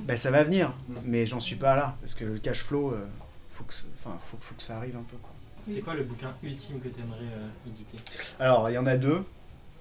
[0.06, 0.72] Ben ça va venir,
[1.04, 3.06] mais j'en suis pas là parce que le cash flow, euh,
[3.52, 5.30] faut que, ça- enfin, faut, faut que ça arrive un peu quoi.
[5.66, 7.18] C'est quoi le bouquin ultime que tu aimerais
[7.66, 7.98] éditer?
[8.40, 9.22] Alors, il y en a deux.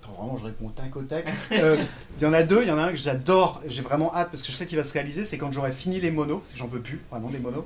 [0.03, 1.25] Vraiment, je réponds tac au tac.
[1.51, 1.77] Euh,
[2.19, 2.61] Il y en a deux.
[2.63, 3.61] Il y en a un que j'adore.
[3.67, 5.23] J'ai vraiment hâte parce que je sais qu'il va se réaliser.
[5.23, 6.39] C'est quand j'aurai fini les monos.
[6.39, 7.65] Parce que j'en peux plus, vraiment, des monos.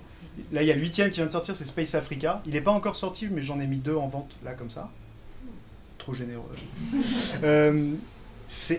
[0.51, 1.55] Là, il y a le huitième qui vient de sortir.
[1.55, 2.41] C'est Space Africa.
[2.45, 4.89] Il n'est pas encore sorti, mais j'en ai mis deux en vente, là, comme ça.
[5.97, 6.43] Trop généreux.
[7.43, 7.91] Euh,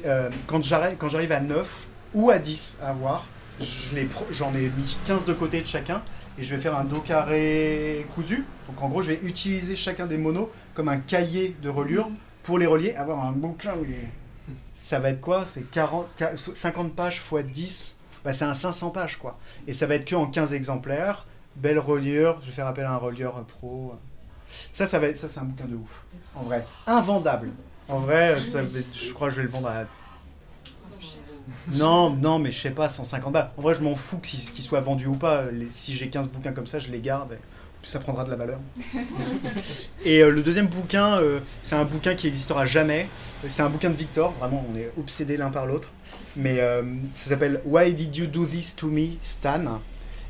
[0.05, 2.95] euh, quand j'arrive à 9 ou à 10 à
[4.13, 6.03] pro- j'en ai mis 15 de côté de chacun
[6.39, 8.45] et je vais faire un dos carré cousu.
[8.69, 12.09] Donc en gros, je vais utiliser chacun des monos comme un cahier de reliure
[12.45, 13.73] pour les relier, avoir un bouquin.
[13.83, 14.09] il-
[14.81, 15.45] Ça va être quoi?
[15.47, 17.97] C'est 40 qua- 50 pages x 10.
[18.25, 19.39] Bah, c'est un 500 pages quoi.
[19.67, 21.27] Et ça va être que en 15 exemplaires.
[21.57, 22.39] Belle reliure.
[22.43, 23.95] Je vais faire appel à un relieur pro.
[24.73, 26.05] Ça, ça va être, ça c'est un bouquin de ouf.
[26.35, 27.51] En vrai, invendable.
[27.89, 28.61] En vrai, ça
[28.93, 29.85] je crois que je vais le vendre à
[31.73, 33.51] non, non, mais je sais pas, 150 balles.
[33.59, 35.45] En vrai, je m'en fous qu'il soit vendu ou pas.
[35.71, 37.39] Si j'ai 15 bouquins comme ça, je les garde.
[37.85, 38.59] Ça prendra de la valeur.
[40.05, 43.09] et euh, le deuxième bouquin, euh, c'est un bouquin qui existera jamais.
[43.47, 44.32] C'est un bouquin de Victor.
[44.41, 45.91] Vraiment, on est obsédés l'un par l'autre.
[46.37, 46.82] Mais euh,
[47.14, 49.80] ça s'appelle Why Did You Do This to Me, Stan?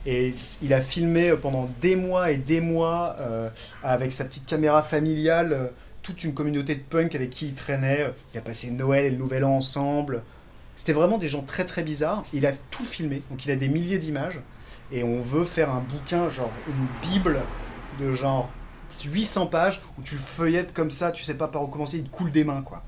[0.07, 3.17] Et il a filmé pendant des mois et des mois
[3.83, 5.71] avec sa petite caméra familiale
[6.03, 8.13] toute une communauté de punk avec qui il traînait.
[8.35, 10.23] Il a passé Noël et le Nouvel An ensemble.
[10.77, 12.25] C'était vraiment des gens très très bizarres.
[12.35, 14.41] Il a tout filmé, donc il a des milliers d'images.
[14.93, 17.41] Et on veut faire un bouquin, genre une bible
[18.01, 18.51] de genre
[19.05, 22.05] 800 pages où tu le feuillettes comme ça, tu sais pas par où commencer, il
[22.05, 22.83] te coule des mains quoi.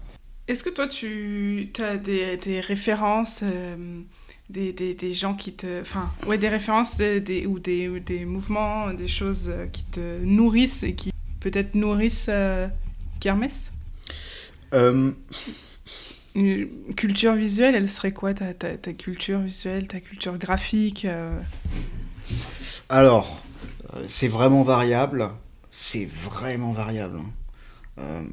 [0.49, 4.01] Est-ce que toi, tu as des, des références, euh,
[4.49, 5.81] des, des, des gens qui te...
[5.81, 10.21] Enfin, ouais, des références des, ou, des, ou des mouvements, des choses euh, qui te
[10.23, 12.69] nourrissent et qui peut-être nourrissent euh,
[13.19, 13.73] Kermesse?
[14.73, 15.11] Euh,
[16.37, 21.41] Une culture visuelle, elle serait quoi ta, ta, ta culture visuelle, ta culture graphique euh,
[22.89, 23.43] Alors,
[23.95, 25.31] euh, c'est vraiment variable.
[25.71, 27.19] C'est vraiment variable.
[27.19, 27.31] hein.
[27.99, 28.25] Euh,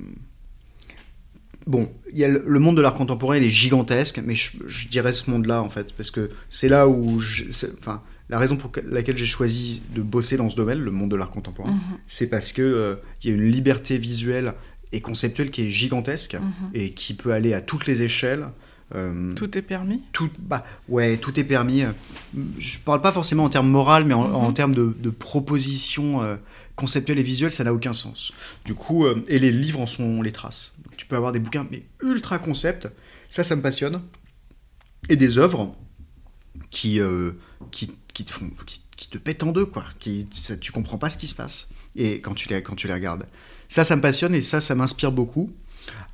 [1.66, 4.90] Bon, y a le, le monde de l'art contemporain, il est gigantesque, mais je, je
[4.90, 7.22] dirais ce monde-là, en fait, parce que c'est là où...
[7.22, 7.46] je-
[7.80, 11.16] Enfin, la raison pour laquelle j'ai choisi de bosser dans ce domaine, le monde de
[11.16, 14.56] l'art contemporain, mhm, c'est parce que euh, il y a une liberté visuelle
[14.94, 16.70] et conceptuelle qui est gigantesque mhm.
[16.74, 18.48] et qui peut aller à toutes les échelles.
[18.96, 21.84] Euh, Tout est permis tout, bah, ouais, tout est permis.
[22.60, 24.36] Je parle pas forcément en termes moral, mais en, Mhm.
[24.36, 26.36] en termes de, de propositions euh,
[26.76, 28.34] conceptuelles et visuelles, ça n'a aucun sens.
[28.66, 30.76] Du coup, euh, et les livres en sont les traces.
[30.84, 32.88] Donc, tu peux avoir des bouquins, mais ultra concept.
[33.30, 34.02] Ça, ça me passionne.
[35.10, 35.76] Et des œuvres
[36.70, 37.00] qui,
[37.72, 39.86] qui, qui te font, qui, qui te pètent en deux, quoi.
[40.00, 41.70] Qui, ça, tu comprends pas ce qui se passe.
[41.96, 43.26] Et quand tu les, quand tu les regardes.
[43.70, 45.50] Ça, ça me passionne et ça, ça m'inspire beaucoup.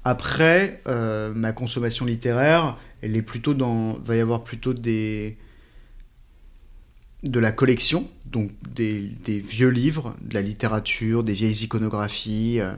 [0.04, 3.93] Après, euh, ma consommation littéraire, elle est plutôt dans.
[4.06, 5.38] va y avoir plutôt des.
[7.24, 12.74] de la collection, donc des, des vieux livres, de la littérature, des vieilles iconographies, euh,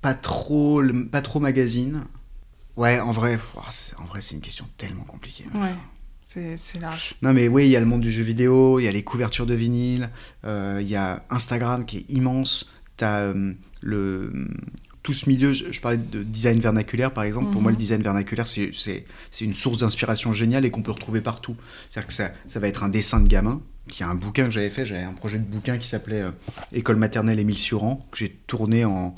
[0.00, 2.02] pas trop, le- pas trop magazine.
[2.76, 3.38] Ouais, en vrai,
[3.70, 5.44] c'est- en vrai, c'est une question tellement compliquée.
[5.54, 5.74] Ouais,
[6.24, 7.14] c'est c'est large.
[7.20, 9.02] Non mais oui, il y a le monde du jeu vidéo, il y a les
[9.02, 10.08] couvertures de vinyle,
[10.44, 12.72] euh, il y a Instagram qui est immense,
[13.10, 14.32] euh, le
[15.02, 17.80] tout ce milieu, je, je parlais de design vernaculaire par exemple, pour moi le Mhm.
[17.80, 18.70] design vernaculaire c'est-
[19.40, 21.56] une source d'inspiration géniale et qu'on peut retrouver partout.
[21.90, 24.52] C'est-à-dire que ça, ça va être un dessin de gamin, qui est un bouquin que
[24.52, 26.30] j'avais fait, j'avais un projet de bouquin qui s'appelait euh,
[26.72, 29.14] École maternelle Émile Suran, que j'ai tourné en...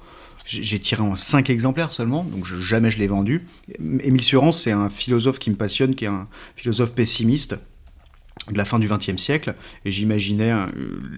[0.46, 3.46] J'ai j'ai tiré en 5 exemplaires seulement, donc je- jamais je l'ai vendu.
[3.78, 7.56] Émile Suran, c'est un philosophe qui me passionne, qui est un philosophe pessimiste
[8.50, 10.66] de la fin du XXe siècle, et j'imaginais euh,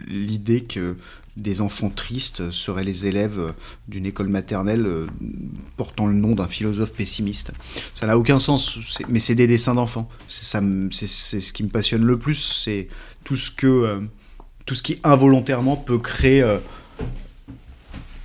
[0.07, 0.97] l'idée que
[1.37, 3.53] des enfants tristes seraient les élèves euh,
[3.89, 5.07] d'une école maternelle euh,
[5.77, 7.53] portant le nom d'un philosophe pessimiste.
[7.95, 10.09] Ça n'a aucun sens, mais c'est des dessins d'enfants.
[10.29, 12.89] C'est ce qui me passionne le plus, c'est
[13.25, 14.01] tout ce euh,
[14.65, 16.43] tout ce qui involontairement peut créer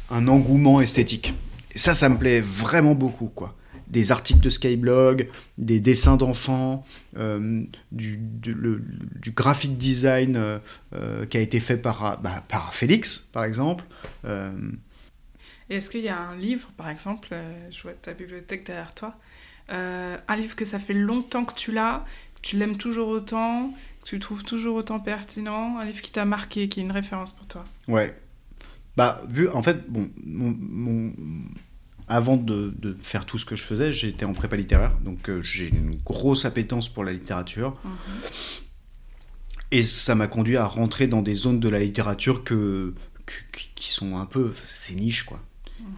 [0.10, 1.36] un engouement esthétique.
[1.76, 3.56] Et ça, ça me plaît vraiment beaucoup, quoi.
[3.92, 5.28] Des articles de Skyblog,
[5.60, 6.84] des dessins d'enfants,
[7.18, 8.82] euh, du, du, le-
[9.20, 10.58] du graphic design euh,
[10.94, 13.84] euh, qui a été fait par, bah, par Félix, par exemple.
[15.70, 17.36] Et est-ce qu'il y a un livre, par exemple,
[17.70, 19.16] je vois ta bibliothèque derrière toi,
[19.70, 22.04] un livre que ça fait longtemps que tu l'as,
[22.36, 23.74] que tu l'aimes toujours autant,
[24.04, 26.92] que tu le trouves toujours autant pertinent, un livre qui t'a marqué, qui est une
[26.92, 27.64] référence pour toi?
[27.88, 28.14] Ouais.
[28.98, 31.14] Bah, vu, en fait, bon, mon, mon-
[32.12, 35.41] avant de, de faire tout ce que je faisais, j'étais en prépa littéraire, donc euh,
[35.41, 37.76] j'ai une grosse appétence pour la littérature.
[39.72, 42.93] Et ça m'a conduit à rentrer dans des zones de la littérature que,
[43.26, 44.51] que- qui sont un peu.
[44.64, 45.39] C'est niche, quoi.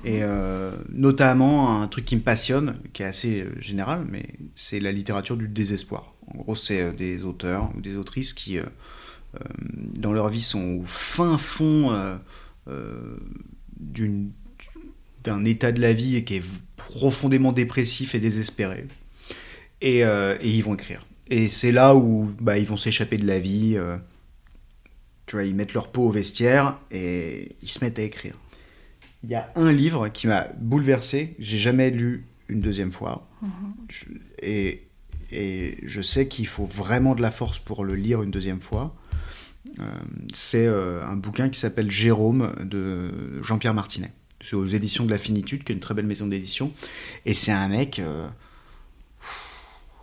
[0.06, 4.80] Et euh, notamment, un truc qui me passionne, qui est assez euh, général, mais c'est
[4.80, 6.14] la littérature du désespoir.
[6.28, 8.64] En gros, c'est des auteurs ou des autrices qui, euh,
[9.98, 11.92] dans leur vie, sont au fin fond
[13.80, 14.32] d'une-
[15.24, 16.44] d'un état de la vie et qui est
[16.78, 18.86] profondément dépressif et désespéré.
[19.82, 21.06] Et, euh, et ils vont écrire.
[21.30, 23.74] Et c'est là où bah, ils vont s'échapper de la vie.
[23.76, 23.98] euh,
[25.26, 28.36] tu vois, ils mettent leur peau au vestiaire et ils se mettent à écrire.
[29.24, 33.30] Il y a un livre qui m'a bouleversé, j'ai jamais lu une deuxième fois.
[33.90, 34.06] Je-
[34.42, 34.88] et,
[35.32, 38.96] et je sais qu'il faut vraiment de la force pour le lire une deuxième fois.
[39.80, 39.84] Euh,
[40.34, 44.12] c'est un bouquin qui s'appelle Jérôme de Jean-Pierre Martinet.
[44.44, 46.72] C'est aux éditions de la Finitude, qui est une très belle maison d'édition.
[47.26, 48.00] Et c'est un mec.
[48.00, 48.28] euh,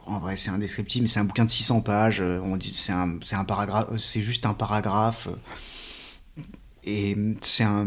[0.06, 2.20] en vrai, c'est indescriptible, mais c'est un bouquin de 600 pages.
[2.20, 5.28] euh, on dit, c'est un, c'est un paragraphe, euh, c'est juste un paragraphe.
[6.84, 7.84] Et c'est un,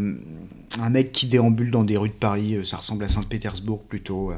[0.91, 2.63] mec qui déambule dans des rues de Paris.
[2.63, 4.31] Ça ressemble à Saint-Pétersbourg plutôt.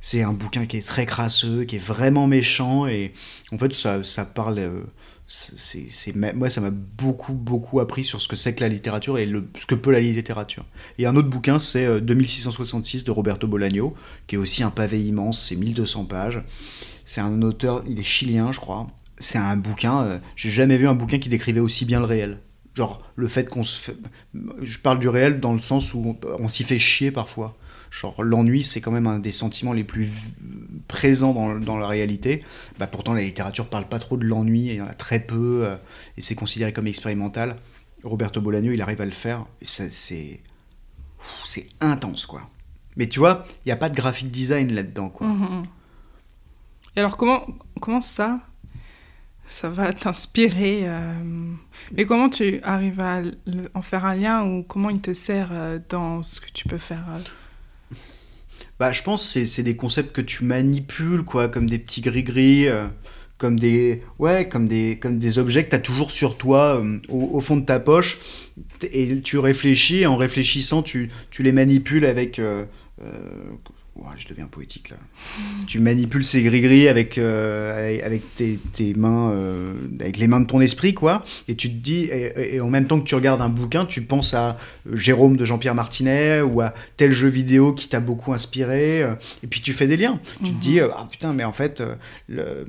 [0.00, 2.86] C'est un bouquin qui est très crasseux, qui est vraiment méchant.
[2.86, 3.14] Et
[3.50, 4.84] en fait, ça parle.
[5.28, 9.18] Euh, c'est, moi, ça m'a beaucoup, beaucoup appris sur ce que c'est que la littérature
[9.18, 10.64] et le, ce que peut la littérature.
[10.98, 13.94] Et un autre bouquin, c'est euh, 2666 de Roberto Bolaño,
[14.26, 16.42] qui est aussi un pavé immense, c'est 1200 pages.
[17.04, 18.86] C'est un auteur, il est chilien, je crois.
[19.18, 22.38] C'est un bouquin, euh, j'ai jamais vu un bouquin qui décrivait aussi bien le réel.
[22.74, 23.96] Genre, le fait qu'on se fait.
[24.62, 27.56] Je parle du réel dans le sens où on s'y fait chier parfois.
[27.90, 30.10] Genre, l'ennui, c'est quand même un des sentiments les plus
[30.88, 32.44] présents dans, dans la réalité.
[32.78, 35.64] Bah, pourtant, la littérature parle pas trop de l'ennui, il y en a très peu,
[35.64, 35.76] euh,
[36.16, 37.56] et c'est considéré comme expérimental.
[38.04, 40.40] Roberto Bolaño, il arrive à le faire, c'est.
[41.44, 42.48] C'est intense, quoi.
[42.96, 45.26] Mais tu vois, il n'y a pas de graphic design là-dedans, quoi.
[45.26, 45.64] Mhm.
[46.94, 47.44] Et alors, comment,
[47.80, 48.38] comment ça,
[49.46, 51.12] ça va t'inspirer euh,
[51.92, 53.22] Mais comment tu arrives à
[53.74, 56.78] en faire un lien ou comment il te sert euh, dans ce que tu peux
[56.78, 57.18] faire euh
[58.78, 62.68] Bah, je pense que c'est- des concepts que tu manipules, quoi, comme des petits gris-gris,
[62.68, 62.86] euh,
[63.36, 66.98] comme des, ouais, comme des, comme des objets que tu as toujours sur toi, euh,
[67.08, 68.18] au, fond de ta poche,
[68.92, 72.38] et tu réfléchis, et en réfléchissant, tu, tu les manipules avec...
[72.38, 72.64] euh,
[74.16, 74.96] je deviens poétique, là.
[75.66, 80.46] Tu manipules ces gris-gris avec, euh, avec, tes, tes mains, euh, avec les mains de
[80.46, 83.40] ton esprit, quoi, et tu te dis, et, et en même temps que tu regardes
[83.40, 84.56] un bouquin, tu penses à
[84.88, 89.14] euh, Jérôme de Jean-Pierre Martinet, ou à tel jeu vidéo qui t'a beaucoup inspiré, euh,
[89.42, 90.20] et puis tu fais des liens.
[90.42, 91.82] Tu te dis, euh, ah putain, mais en fait,
[92.28, 92.66] le-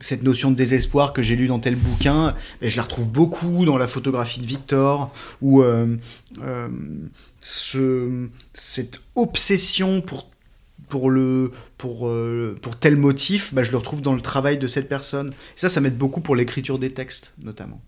[0.00, 3.78] cette notion de désespoir que j'ai lue dans tel bouquin, je la retrouve beaucoup dans
[3.78, 5.62] la photographie de Victor, ou
[7.40, 10.28] ce- cette obsession pour
[10.88, 14.66] pour le pour euh, pour tel motif bah, je le retrouve dans le travail de
[14.66, 17.80] cette personne ça ça m'aide beaucoup pour l'écriture des textes notamment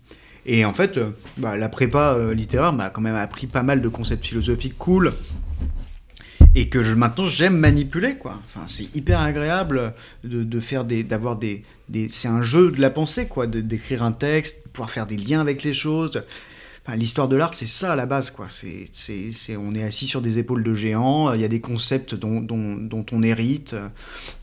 [0.45, 3.81] et en fait euh, bah, la prépa euh, littéraire m'a quand même appris pas mal
[3.81, 5.13] de concepts philosophiques cool
[6.57, 8.41] et que je, maintenant j'aime manipuler quoi.
[8.45, 9.93] Enfin c'est hyper agréable
[10.23, 14.01] de, de faire des d'avoir des, des c'est un jeu de la pensée quoi, d'écrire
[14.01, 16.23] un texte, pouvoir faire des liens avec les choses.
[16.95, 18.47] L'histoire de l'art, c'est ça à la base, quoi.
[18.47, 21.59] C'est, c'est, c'est- on est assis sur des épaules de géants, il y a des
[21.59, 23.75] concepts dont, dont, dont on hérite,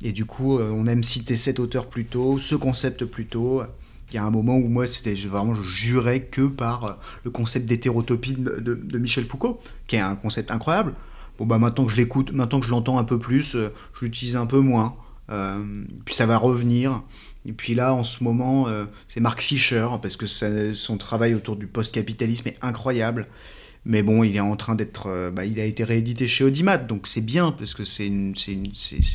[0.03, 3.62] et du coup, euh, on aime citer cet auteur plus tôt, ce concept plus tôt.
[4.11, 6.92] Il y a un moment où moi, c'était vraiment, je jurais que par euh,
[7.24, 10.92] le concept d'hétérotopie de, Michel Foucault, qui est un concept incroyable.
[11.38, 14.05] Bon, bah maintenant que je l'écoute, maintenant que je l'entends un peu plus, euh, je
[14.05, 14.97] l'utilise un peu moins.
[16.05, 17.03] Puis ça va revenir.
[17.47, 21.57] Et puis là, en ce moment, euh, c'est Mark Fisher, parce que son travail autour
[21.57, 23.26] du post-capitalisme est incroyable.
[23.86, 25.09] Mais bon, il est en train d'être.
[25.09, 28.34] euh, bah, il a été réédité chez Audimat, donc c'est bien, parce que c'est une,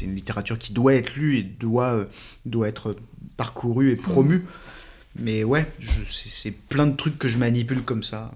[0.04, 2.06] littérature qui doit être lue et doit,
[2.54, 2.96] euh, être
[3.36, 4.46] parcourue et promue.
[5.16, 8.32] Mais ouais, je- c'est plein de trucs que je manipule comme ça.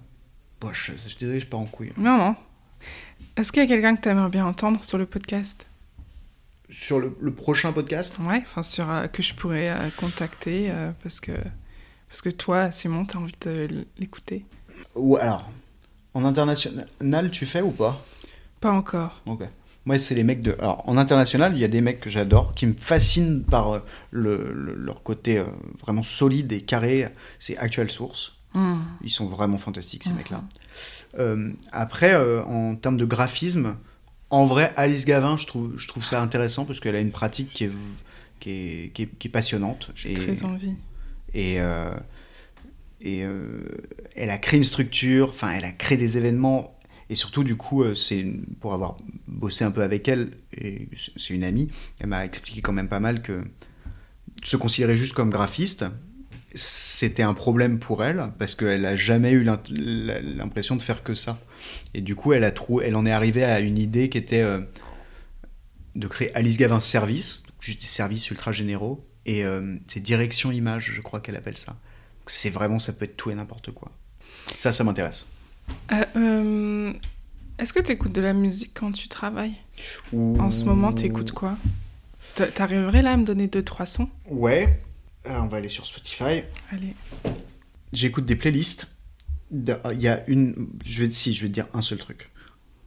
[0.59, 1.91] Bon, je, je suis désolé, je pars en couille.
[1.97, 2.35] Non, non.
[3.37, 5.67] Est-ce qu'il y a quelqu'un que tu aimerais bien entendre sur le podcast?
[6.75, 10.91] Sur le, le prochain podcast Ouais, enfin, sur, euh, que je pourrais euh, contacter euh,
[11.03, 11.31] parce, que,
[12.09, 14.45] parce que toi, Simon, tu as envie de l'écouter
[14.95, 15.49] Ou alors,
[16.15, 18.03] en international, tu fais ou pas?
[18.59, 19.21] Pas encore.
[19.27, 19.43] Ok.
[19.85, 20.55] Moi, c'est les mecs de.
[20.59, 24.51] Alors, en international, il y a des mecs que j'adore, qui me fascinent par le,
[24.53, 25.43] le- leur côté
[25.81, 27.09] vraiment solide et carré.
[27.37, 28.31] C'est Actual Source.
[28.53, 28.79] Hmm.
[29.03, 30.17] Ils sont vraiment fantastiques, ces Mhm.
[30.17, 30.43] mecs-là.
[31.71, 32.15] Après,
[32.45, 33.75] en termes de graphisme,
[34.33, 37.53] en vrai, Alice Gavin, je trouve, je trouve ça intéressant parce qu'elle a une pratique
[37.53, 37.77] qui est, v-
[38.39, 39.91] qui est, qui est, qui est passionnante.
[39.95, 40.73] J'ai très envie.
[41.33, 41.93] et, euh,
[43.01, 43.61] et euh,
[44.15, 46.77] elle a créé une structure, enfin, elle a créé des événements.
[47.09, 48.25] Et surtout, du coup, euh, c'est
[48.59, 51.69] pour avoir bossé un peu avec elle, et c'est une amie,
[51.99, 53.43] elle m'a expliqué quand même pas mal que
[54.43, 55.85] se considérer juste comme graphiste,
[56.55, 61.39] c'était un problème pour elle, parce qu'elle a jamais eu l'impression de faire que ça.
[61.93, 64.41] Et du coup, elle, a trou- elle en est arrivée à une idée qui était
[64.41, 64.61] euh,
[65.95, 70.91] de créer Alice Gavin Service, juste des services ultra généraux, et euh, c'est direction image,
[70.93, 71.71] je crois qu'elle appelle ça.
[71.71, 73.91] Donc C'est vraiment, ça peut être tout et n'importe quoi.
[74.57, 75.27] Ça, ça m'intéresse.
[75.91, 76.93] Euh, euh,
[77.57, 79.55] Est-ce que tu écoutes de la musique quand tu travailles?
[80.13, 81.57] En ce moment, tu écoutes quoi?
[82.35, 84.09] T'a- T'arriverais là à me donner deux, trois sons?
[84.29, 84.81] Ouais.
[85.25, 86.43] On va aller sur Spotify.
[86.71, 86.95] Allez.
[87.93, 88.89] J'écoute des playlists.
[89.51, 90.69] Il y a une.
[90.85, 92.31] Je vais, si, je vais te dire un seul truc.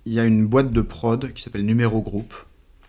[0.05, 2.35] Il y a une boîte de prod qui s'appelle Numéro Group.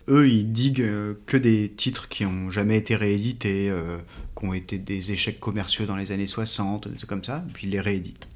[0.07, 3.97] Eux, ils diguent euh, que des titres qui ont jamais été réédités, euh,
[4.39, 7.72] qui ont été des échecs commerciaux dans les années 60, des comme ça, puis ils
[7.72, 8.30] les rééditent.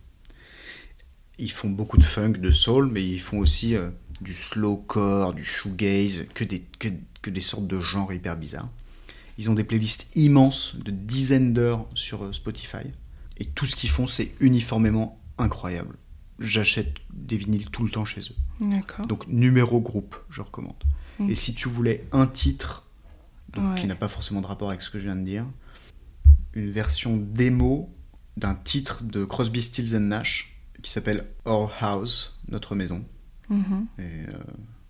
[1.37, 5.45] Ils font beaucoup de funk, de soul, mais ils font aussi euh, du slowcore, du
[5.45, 6.63] shoegaze, que des,
[7.21, 8.69] que des sortes de genres hyper bizarres.
[9.37, 12.85] Ils ont des playlists immenses de dizaines d'heures sur euh, Spotify.
[13.37, 15.97] Et tout ce qu'ils font, c'est uniformément incroyable.
[16.39, 18.35] J'achète des vinyles tout le temps chez eux.
[18.59, 19.05] D'accord.
[19.07, 20.83] Donc numéro groupe, je recommande.
[21.19, 21.29] Mm.
[21.29, 22.87] Et si tu voulais un titre,
[23.53, 23.81] donc, Ouais.
[23.81, 25.45] qui n'a pas forcément de rapport avec ce que je viens de dire,
[26.53, 27.93] une version démo
[28.37, 33.05] d'un titre de Crosby, Stills and Nash qui s'appelle Our House, notre maison.
[33.49, 33.87] Mhm.
[33.99, 34.33] Et euh,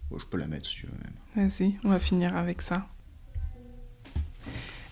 [0.10, 1.47] bon, je peux la mettre si tu veux même.
[1.47, 2.88] Vas-y, on va finir avec ça.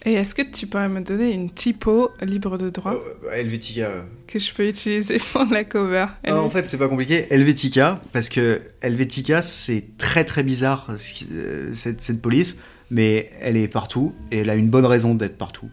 [0.06, 3.82] Et est-ce que tu pourrais me donner une typo libre de droit Euh, Helvetica.
[3.90, 6.06] euh, que je peux utiliser pour la cover?
[6.26, 7.26] Ah, en fait, c'est pas compliqué.
[7.34, 12.58] Helvetica, parce que Helvetica, c'est très très bizarre qui- euh, cette, cette police,
[12.90, 15.70] mais elle est partout et elle a une bonne raison d'être partout.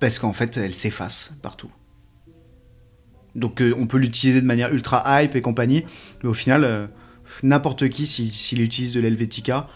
[0.00, 1.70] Parce qu'en fait, elle s'efface partout.
[3.36, 5.84] Donc, euh, on peut l'utiliser de manière ultra hype et compagnie,
[6.22, 6.86] mais au final, euh,
[7.44, 9.68] n'importe qui, s'il s'il utilise de l'Helvetica,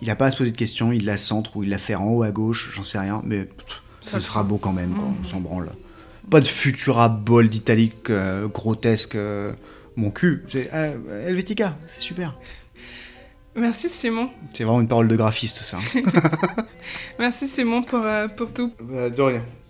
[0.00, 1.94] il n'a pas à se poser de questions, il la centre ou il la fait
[1.94, 4.94] en haut à gauche, j'en sais rien, mais pff, Ça ce sera beau quand même,
[4.94, 5.16] quoi, Mhm.
[5.20, 5.70] on s'en branle.
[6.30, 9.52] Pas de Futura bold italique euh, grotesque, euh,
[9.96, 10.44] mon cul.
[10.48, 12.34] C'est euh, Helvetica, c'est super.
[13.56, 14.30] Merci Simon.
[14.52, 15.78] C'est vraiment une parole de graphiste, ça.
[17.18, 18.72] Merci Simon pour, euh, pour tout.
[18.80, 19.42] de rien.